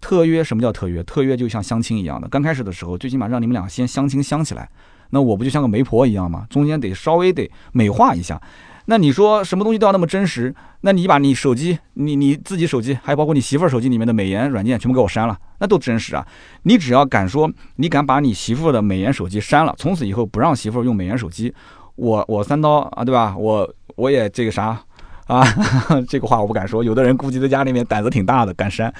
[0.03, 1.03] 特约什么叫特约？
[1.05, 4.69] 特约就像相亲一样的，刚开始的时候，最起码让你们俩先相亲相起来。
[5.11, 6.47] 那我不就像个媒婆一样吗？
[6.51, 8.41] 中间得稍微得美化一下。
[8.87, 10.53] 那你说什么东西都要那么真实？
[10.81, 16.27] 那你把你手机、你你自己手机，还有包括你媳妇儿手机里面的美颜软件全部给我删了，那都真实啊！
[16.65, 21.55] 你只要敢说，你敢把你媳妇儿的美颜手机删了，从此以后不让媳妇儿用美颜手机，
[21.95, 23.37] 我我三刀啊，对吧？
[23.39, 24.77] 我我也这个啥
[25.29, 25.45] 啊？
[26.09, 26.83] 这个话我不敢说。
[26.83, 28.93] 有的人估计在家里面胆子挺大的，敢删。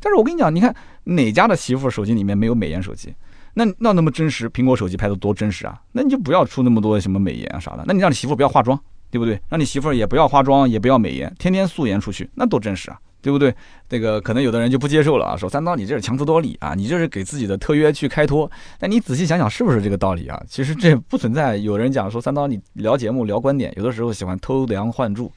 [0.00, 0.74] 但是我跟你讲，你看
[1.04, 3.14] 哪家的媳妇手机里面没有美颜手机？
[3.54, 5.80] 那那那么真实，苹果手机拍的多真实啊！
[5.90, 7.82] 那你就不要出那么多什么美颜啊啥的。
[7.86, 8.78] 那你让你媳妇不要化妆，
[9.10, 9.40] 对不对？
[9.48, 13.52] 让你媳妇也不要化妆，也不要美颜，天天素颜出去，那多真实啊，对不对？
[13.88, 18.48] 这个可能有的人就不接受了啊，说三刀你这是强词夺理啊，你这是给自己的特约去开脱。
[18.78, 20.40] 但你仔细想想，是不是这个道理啊？
[20.46, 21.56] 其实这不存在。
[21.56, 25.32] 有人讲说三刀你聊节目聊观点，有的时候喜欢偷梁换柱。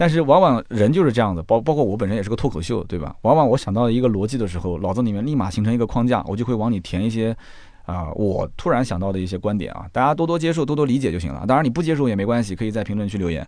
[0.00, 3.14] 但是往往人就是这样的，包包括我本身也是个脱口秀，对吧？
[3.20, 7.36] 往往我想到一个逻辑的时候，脑子里面立马形成一个框架，我就会往里填一些，
[7.84, 11.44] 啊，我突然想到的一些观点啊，大家多多接受，多多理解就行了。
[11.46, 13.46] 当然你不接受也没关系，可以在评论区留言。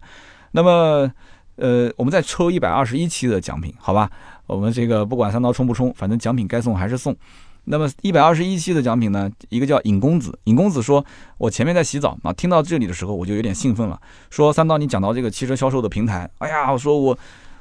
[0.51, 1.11] 那么，
[1.57, 4.11] 呃，我们再抽一百二十一期的奖品，好吧？
[4.47, 7.17] 我们这个不管三刀冲不冲，反正奖品该送还是送。
[7.65, 9.31] 那么一百二十一期的奖品呢？
[9.49, 11.05] 一个叫尹公子，尹公子说
[11.39, 14.01] ：“我前面在洗澡啊，听到这里的时候我就有点兴奋了。
[14.31, 17.17] 说三刀，你讲到这个汽车销售的平台，哎呀，我说我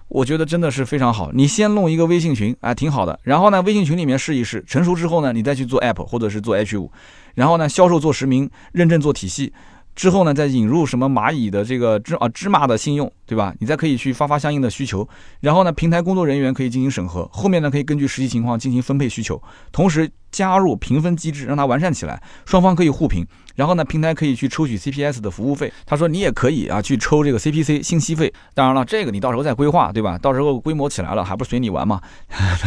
[0.08, 1.32] 我觉得真的是非常好。
[1.34, 3.20] 你先弄一个微信群，哎，挺好的。
[3.24, 6.92] 然后呢，微信群里面试一试，成熟之后呢，你再去做 app 或者是做 H 五，
[7.36, 9.54] 然后呢，销售做实名，认证做体系。”
[9.96, 13.54] 之后呢，再引入什么蚂蚁的这个芝啊芝麻的信用，对吧？
[13.60, 15.08] 你再可以去发发相应的需求，
[15.42, 23.26] 然后呢，平台工作人员可以进行审核，后面呢可以根据实际情况进行分配需求，同时加入评分机制，让它完善起来，双方可以互评。
[23.56, 25.72] 然后呢，平台可以去抽取 CPS 的服务费。
[25.86, 28.34] 他说你也可以啊去抽这个 CPC 信息费。
[28.54, 30.18] 当然了，这个你到时候再规划，对吧？
[30.18, 32.02] 到时候规模起来了，还不随你玩吗？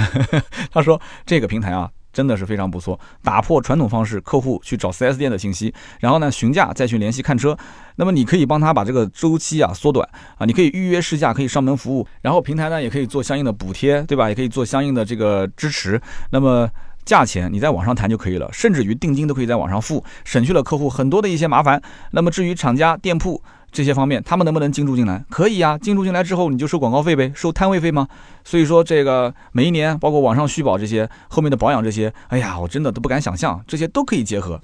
[0.70, 1.90] 他说这个平台啊。
[2.14, 7.54] 真的是非常不错，打破传统方式，客户去找 4S 店的信息，然后呢询价，再去联系看车。
[7.96, 10.08] 那么你可以帮他把这个周期啊缩短
[10.38, 14.28] 啊，你可以预约试驾，可以上门服务，然后平台呢也可以做相应的补贴，对吧？
[14.28, 16.00] 也可以做相应的这个支持。
[16.30, 16.68] 那么
[17.04, 21.80] 价钱你在网上谈就可以了，甚至于定金都可以在网上付，省去了客户很多的一些麻烦。
[22.12, 23.42] 那么至于厂家、店铺，
[23.74, 25.22] 这些方面，他们能不能进驻进来？
[25.28, 28.06] 可以呀，进驻进来之后，你就收广告费呗，收摊位费吗？
[28.44, 34.60] 所以说，这个每一年，包括网上续保这些，后面的保养这些，哎呀，我真的都不敢想象，这些都可以结合。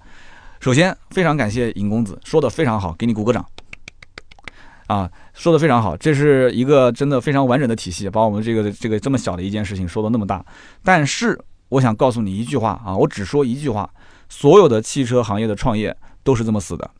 [0.60, 3.44] 首先，非常感谢尹公子说的非常好，给你鼓个掌。
[4.86, 10.44] 啊，说的非常好，这是一个真的非常完整的体系，把我们这个这个这么小的一件事情说的那么大。
[10.84, 11.36] 但是，
[11.68, 13.90] 我想告诉你一句话啊，我只说一句话：
[14.28, 16.90] 所有的汽车行业的创业都是这么死的。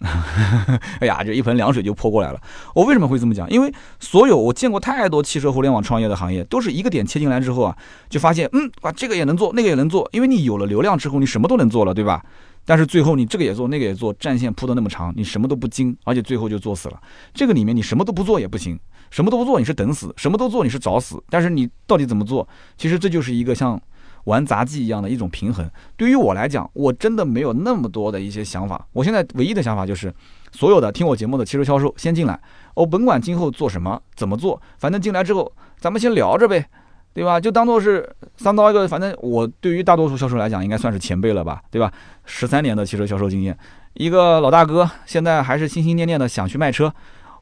[1.00, 2.40] 哎呀，这一盆凉水就泼过来了。
[2.74, 3.48] 我为什么会这么讲？
[3.50, 7.76] 因为所有我见过太多汽车互联网创业的行业，都是一个点切进来之后啊，
[8.08, 10.08] 就发现，嗯，哇，这个也能做，那个也能做。
[10.12, 12.24] 因为你有了流量之后，你什么都能做了，对吧？
[12.64, 17.00] 但是最后你这个也做，那个也做，战线铺的那么长，你什么都不精，而且最后就做死了。
[17.34, 18.78] 这个里面你什么都不做也不行，
[19.10, 21.22] 什么都不做你是等死，什么都做你是找死。
[21.28, 22.46] 但是你到底怎么做？
[22.78, 23.80] 其实这就是一个像
[24.24, 25.68] 玩杂技一样的一种平衡。
[25.96, 28.86] 对于我来讲，我真的没有那么多的一些想法。
[28.92, 30.12] 我现在唯一的想法就是，
[30.52, 32.40] 所有的听我节目的汽车销售先进来，
[32.74, 36.66] 我甭管今后做什么怎么做，反正进来之后咱们先聊着呗，
[37.14, 37.40] 对吧？
[37.40, 41.92] 就当做是三刀一个，反正我对于大多数销售来讲，应该算是前辈了吧，对吧？
[42.24, 43.56] 十三年的汽车销售经验，
[43.94, 46.92] 一个老大哥，现在还是心心念念的想去卖车。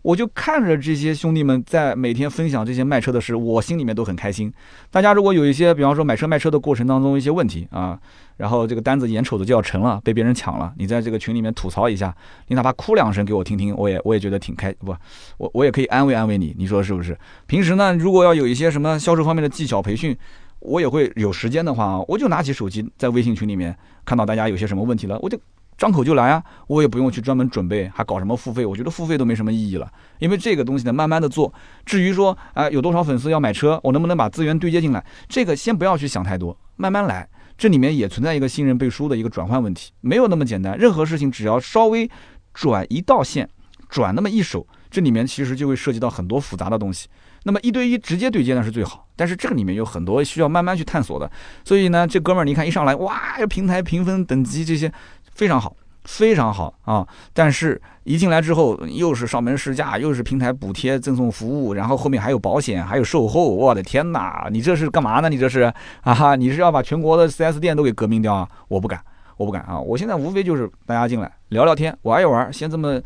[0.03, 4.53] 我就看着这些兄弟们在每天分享这些卖车的事，我心里面都很开心。
[4.91, 7.99] 大家如果有一些，比方说买车卖车的过程当中一些问题啊，
[8.37, 12.15] 然后这个单子眼瞅着就要成了，被别人抢了，你在这个群里面吐槽一下，
[12.47, 14.95] 你哪怕哭两声给我听听，我也我也觉得挺开不，
[15.37, 17.19] 我我也可以安慰安慰你，你说是不是？
[17.47, 20.17] 平时呢，如果要有一些什么销售方面的技巧培训，
[20.61, 25.39] 我也会有时间的话，我就拿起手机在微信群里面看到大家有些什么问题了，我就。
[25.79, 26.43] 张口就来啊！
[26.67, 28.67] 我也不用去专门准备，还搞什么付费？
[28.67, 31.55] 我觉得付费都没什么意义了，因为这个东西呢，慢慢的做。
[31.87, 35.07] 至于说，啊，有多少粉丝要买车，我能不能把资源对接进来？
[35.29, 37.29] 这个先不要去想太多，慢慢来。
[37.57, 40.77] 这里面也存在一个信任背书的一个转换问题，没有那么简单。
[40.77, 42.11] 任何事情只要稍微
[42.53, 43.49] 转一道线，
[43.89, 47.09] 转那么一手，这里面其实就会涉及到很多复杂的东西。
[47.45, 51.31] 那么一对一直接对接呢是最好，但是这个里面有很多需要慢慢去探索的。
[51.65, 53.17] 所以呢，这哥们儿你看一上来，哇，
[53.49, 54.93] 平台评分等级这些。
[55.39, 57.07] 非常好，非常好啊！
[57.33, 63.55] 但是，一进来之后，又是上门试驾，又是平台补贴赠送服务，然后后面还有保险，还有售后。
[63.55, 65.29] 我的天哪，你这是干嘛呢？
[65.29, 66.35] 你这是啊哈？
[66.35, 68.49] 你是要把全国的 4S 店都给革命掉啊？
[68.67, 69.01] 我不敢，
[69.37, 69.79] 我不敢啊！
[69.79, 73.01] 我现在无非就是大家进来聊聊天，玩一玩，先这么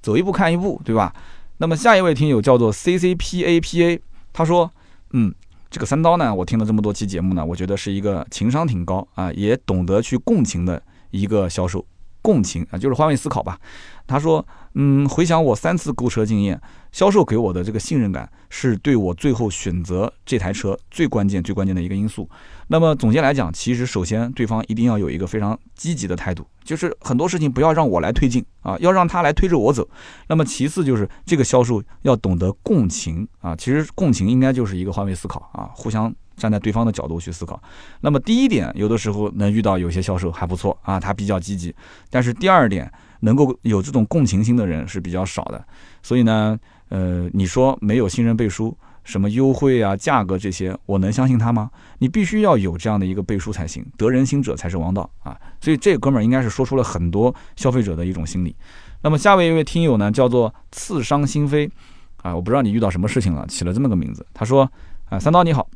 [0.00, 1.12] 走一步看一步，对吧？
[1.58, 3.98] 那么下一位听友叫做 CCPAPA，
[4.32, 4.70] 他说
[5.14, 5.34] ：“嗯，
[5.68, 10.80] 这个三刀呢，我听了这么多期节目呢，我觉得是一个情商挺高啊，也懂得去共情的。”
[11.12, 11.86] 一个销售
[12.20, 13.58] 共情啊，就是换位思考吧。
[14.06, 14.44] 他说
[14.74, 16.60] ：“嗯，回想我三次购车经验，
[16.90, 22.28] 销售给我的这个信任感，是对我最后选择这台车最关键、最关键的一个因素。
[22.66, 29.88] 那么总结来讲，其实首先对方一定要有一个非常积极的态度，就是很多事情不要让我来推进啊，要让他来推着我走。
[30.28, 36.12] 那么其次就是这个销售要懂得共情啊，其实共情应该就是一个换位思考啊，互相。”
[36.42, 37.62] 站在对方的角度去思考，
[38.00, 41.72] 那么第一点，有的时候能遇到有些销售还不错啊，他比较积极。
[42.10, 42.90] 但是第二点，
[43.20, 45.64] 能够有这种共情心的人是比较少的。
[46.02, 51.70] 所以呢，呃，你说没有信任背书，什么优惠啊、价格这些，我能相信他吗？
[51.98, 55.38] 你必须要有这样的一个背书才行，得人心者才是王道啊。
[55.60, 58.56] 所以这哥们儿应该是说出了很多消费者的一种心理。
[59.02, 61.70] 那么下位一位听友呢，叫做刺伤心扉
[62.16, 64.26] 啊，我不知道你遇到什么事情了，起了这么个名字。
[64.34, 64.68] 他说
[65.08, 65.68] 啊，三刀你好。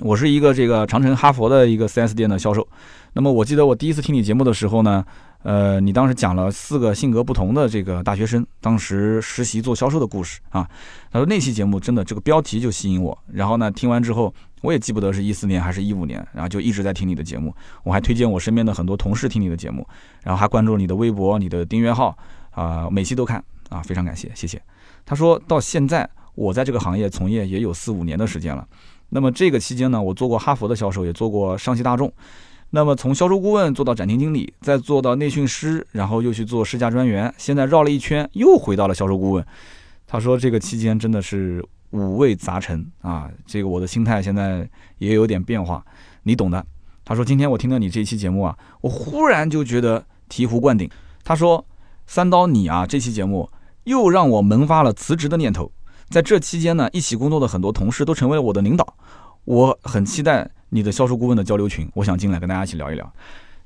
[0.00, 2.66] 我是一个这个长城哈佛的一个 4S 店的销售，
[3.12, 5.04] 那么我记得我第一次听你节目的时候呢，
[5.44, 10.68] 呃，你当时讲了四个性格不同的这个大学生当时实习做销售的故事啊。
[11.12, 19.86] 他说那期节目真的这个标题就吸引我，然后呢听完之后我也记不得是一四年还是一五年，然后就一直在听你的节目，我还推荐我身边的很多同事听你的节目，
[20.24, 22.16] 然后还关注你的微博、你的订阅号
[22.50, 24.60] 啊，每期都看啊，非常感谢，谢谢。
[25.06, 28.66] 他说到现在我在这个行业从业也有四五年的时间了。
[29.14, 32.12] 那么这个期间呢，我做过哈佛的销售，也做过上汽大众。
[32.70, 39.46] 那么从销售顾问做到展厅经理，再做到内训师，然后又去做试驾专员，现在绕了一圈又回到了销售顾问。
[40.04, 45.84] 他说这个期间真的是五味杂陈啊，这个我的心态现在也有点变化，
[46.24, 46.66] 你懂的。
[47.04, 50.90] 他说今天我听到你这期节目啊，我忽然就觉得醍醐灌顶。
[51.22, 51.64] 他说
[52.04, 53.48] 三刀你啊，这期节目
[53.84, 55.70] 又让我萌发了辞职的念头。
[56.10, 58.96] 在这期间呢，一起工作的很多同事都成为了我的领导，
[59.44, 63.12] 我很期待你的销售顾问的交流群，我想进来跟大家一起聊一聊。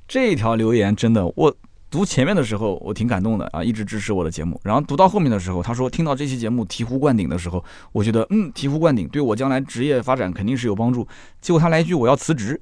[0.07, 1.55] 这条留言真的，我
[1.91, 4.61] 读前面的时候我挺感动的啊，一直支持我的节目。
[4.65, 7.63] 然后读到后面的时候，他说听到这期节目醍醐灌顶的时候，
[7.93, 11.07] 我觉得嗯，醍醐灌顶，对我将来职业发展肯定是有帮助。
[11.41, 12.61] 结果他来一句我要辞职，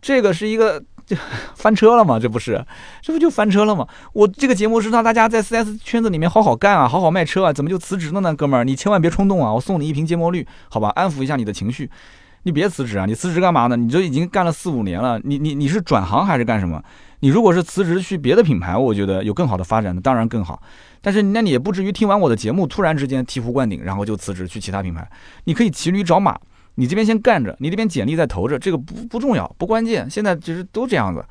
[0.00, 0.82] 这个是一个。
[1.10, 1.20] 就
[1.56, 2.20] 翻车了嘛？
[2.20, 2.64] 这不是，
[3.02, 3.84] 这不就翻车了吗？
[4.12, 8.32] 我这个节目是让大家在 4S 圈子里面好好干啊，好好卖车啊，怎么就辞职了呢？
[8.32, 9.52] 哥们儿，你千万别冲动啊！
[9.52, 11.90] 我送你一瓶芥末绿，好吧，安抚一下你的情绪。
[12.44, 13.04] 你别辞职啊！
[13.06, 13.76] 你辞职干嘛呢？
[13.76, 16.82] 你这已经干了四五年了，你你你是转行还是干什么？
[17.18, 20.62] 你如果是辞职去别的品牌，我觉得有更好的发展的，当然更好。
[21.02, 25.06] 但是那你也不至于听完我的节目，突然之间醍醐灌顶，然后就辞职去其他品牌。
[25.44, 26.38] 你可以骑驴找马。
[26.76, 30.08] 你这边先干着，你这边简历在投着，这个不不重要，不关键。
[30.08, 31.24] 现在其实都这样子，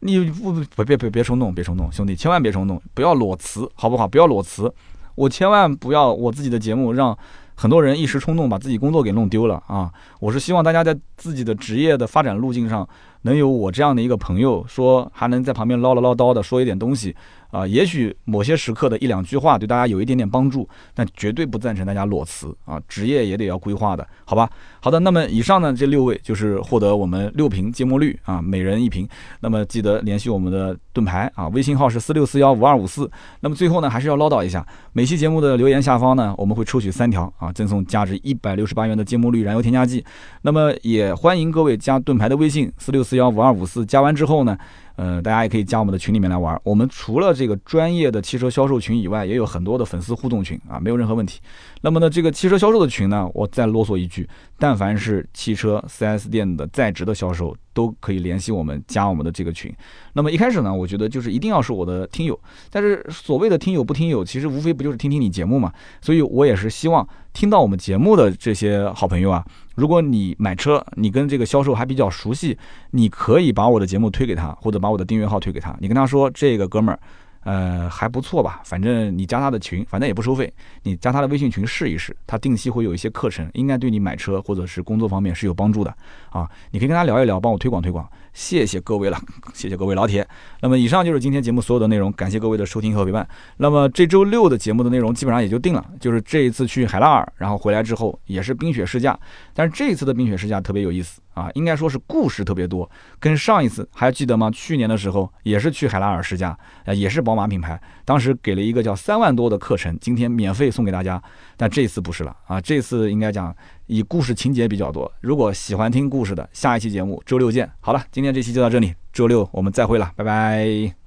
[0.00, 4.06] 你不不别别别冲动，别冲动，兄弟，千万别冲动，不要裸辞，好不好？
[4.08, 4.72] 不要裸辞，
[5.14, 7.16] 我千万不要我自己的节目让
[7.54, 9.90] 很多人一时冲动把自己工作给弄丢了啊！
[10.20, 12.86] 我是希望大家在自己的职业的发展路径上
[13.22, 17.16] 能有我这样的一个朋友，说还能在旁边唠唠唠叨的说一点东西。
[17.50, 22.80] 啊，也许某些时刻的一两句话对大家有一点点帮助，但绝对不赞成大家裸辞啊！
[22.88, 24.48] 职业也得要规划的，好吧？
[24.80, 29.08] 好的，那么以上呢这六位就是获得我们六瓶芥末绿啊，每人一瓶。
[29.40, 33.10] 那么记得联系我们的盾牌啊，微信号是四六四幺五二五四。
[33.40, 40.04] 那么最后呢，还是要唠叨一下，每期节目的留言下方呢，我们会抽取三条啊，赠送价值一百六十八元的芥末绿燃油添加剂。
[40.42, 44.56] 那么也欢迎各位加盾牌的微信四六四幺五二五四，加完之后呢。
[44.96, 46.58] 呃，大家也可以加我们的群里面来玩。
[46.64, 51.40] 我们除了这个专业的汽车销售群以外，也有很多的粉丝互动群啊，没有任何问题。
[51.82, 54.28] 那么呢，这个汽车销售的群呢，我再啰嗦一句，
[54.58, 59.72] 但凡是汽车 4S 店的在职的销售，都可以联系我们加我们的这个群。
[60.14, 62.38] 那么一开始呢，我觉得就是一定要是我的听友，
[62.70, 65.72] 但是所谓的听友不听友，其实无非不就是听听你节目嘛。
[66.00, 69.44] 所以我也是希望听到我们节目的这些好朋友啊。
[69.76, 72.58] 如果你买车，你跟这个销售还比较熟悉，
[72.90, 75.76] 你可以把我的节目推给他，或者把我的订阅号推给他。
[75.78, 76.98] 你跟他说，这个哥们儿，
[77.44, 78.62] 呃，还不错吧？
[78.64, 80.52] 反正你加他的群，反正也不收费，
[80.82, 82.16] 你加他的微信群试一试。
[82.26, 85.94] 他定期会有一些课程，应该对你买车或者是工作方面是有帮助的
[86.30, 86.50] 啊。
[86.70, 88.08] 你可以跟他聊一聊，帮我推广推广。
[88.36, 89.18] 谢谢各位了，
[89.54, 90.26] 谢谢各位老铁。
[90.60, 93.26] 那么以上就是今天节目所有的内容，感谢各位的收听和陪伴。
[93.56, 99.18] 那么这周六的节目的内容基本上也就定了，就是这一次去海拉尔，然后回来之后也是冰雪试驾，
[99.54, 104.50] 但是这一次的冰雪试驾特别有意思啊，应该说是故事特别多，跟上一次还记得吗？
[104.50, 111.22] 去年的时候也是去海拉尔试驾，呃，也是宝马品牌，当时给了一个叫三万多的课程，今天免费送给大家，
[111.56, 113.56] 但这次不是了啊，这次应该讲。
[113.86, 117.70] 以故事情节比较多，如果喜欢听故事的，下一期节目周六见。
[117.80, 121.05] 好了，今天这期就到这里，周六我们再会了，拜拜。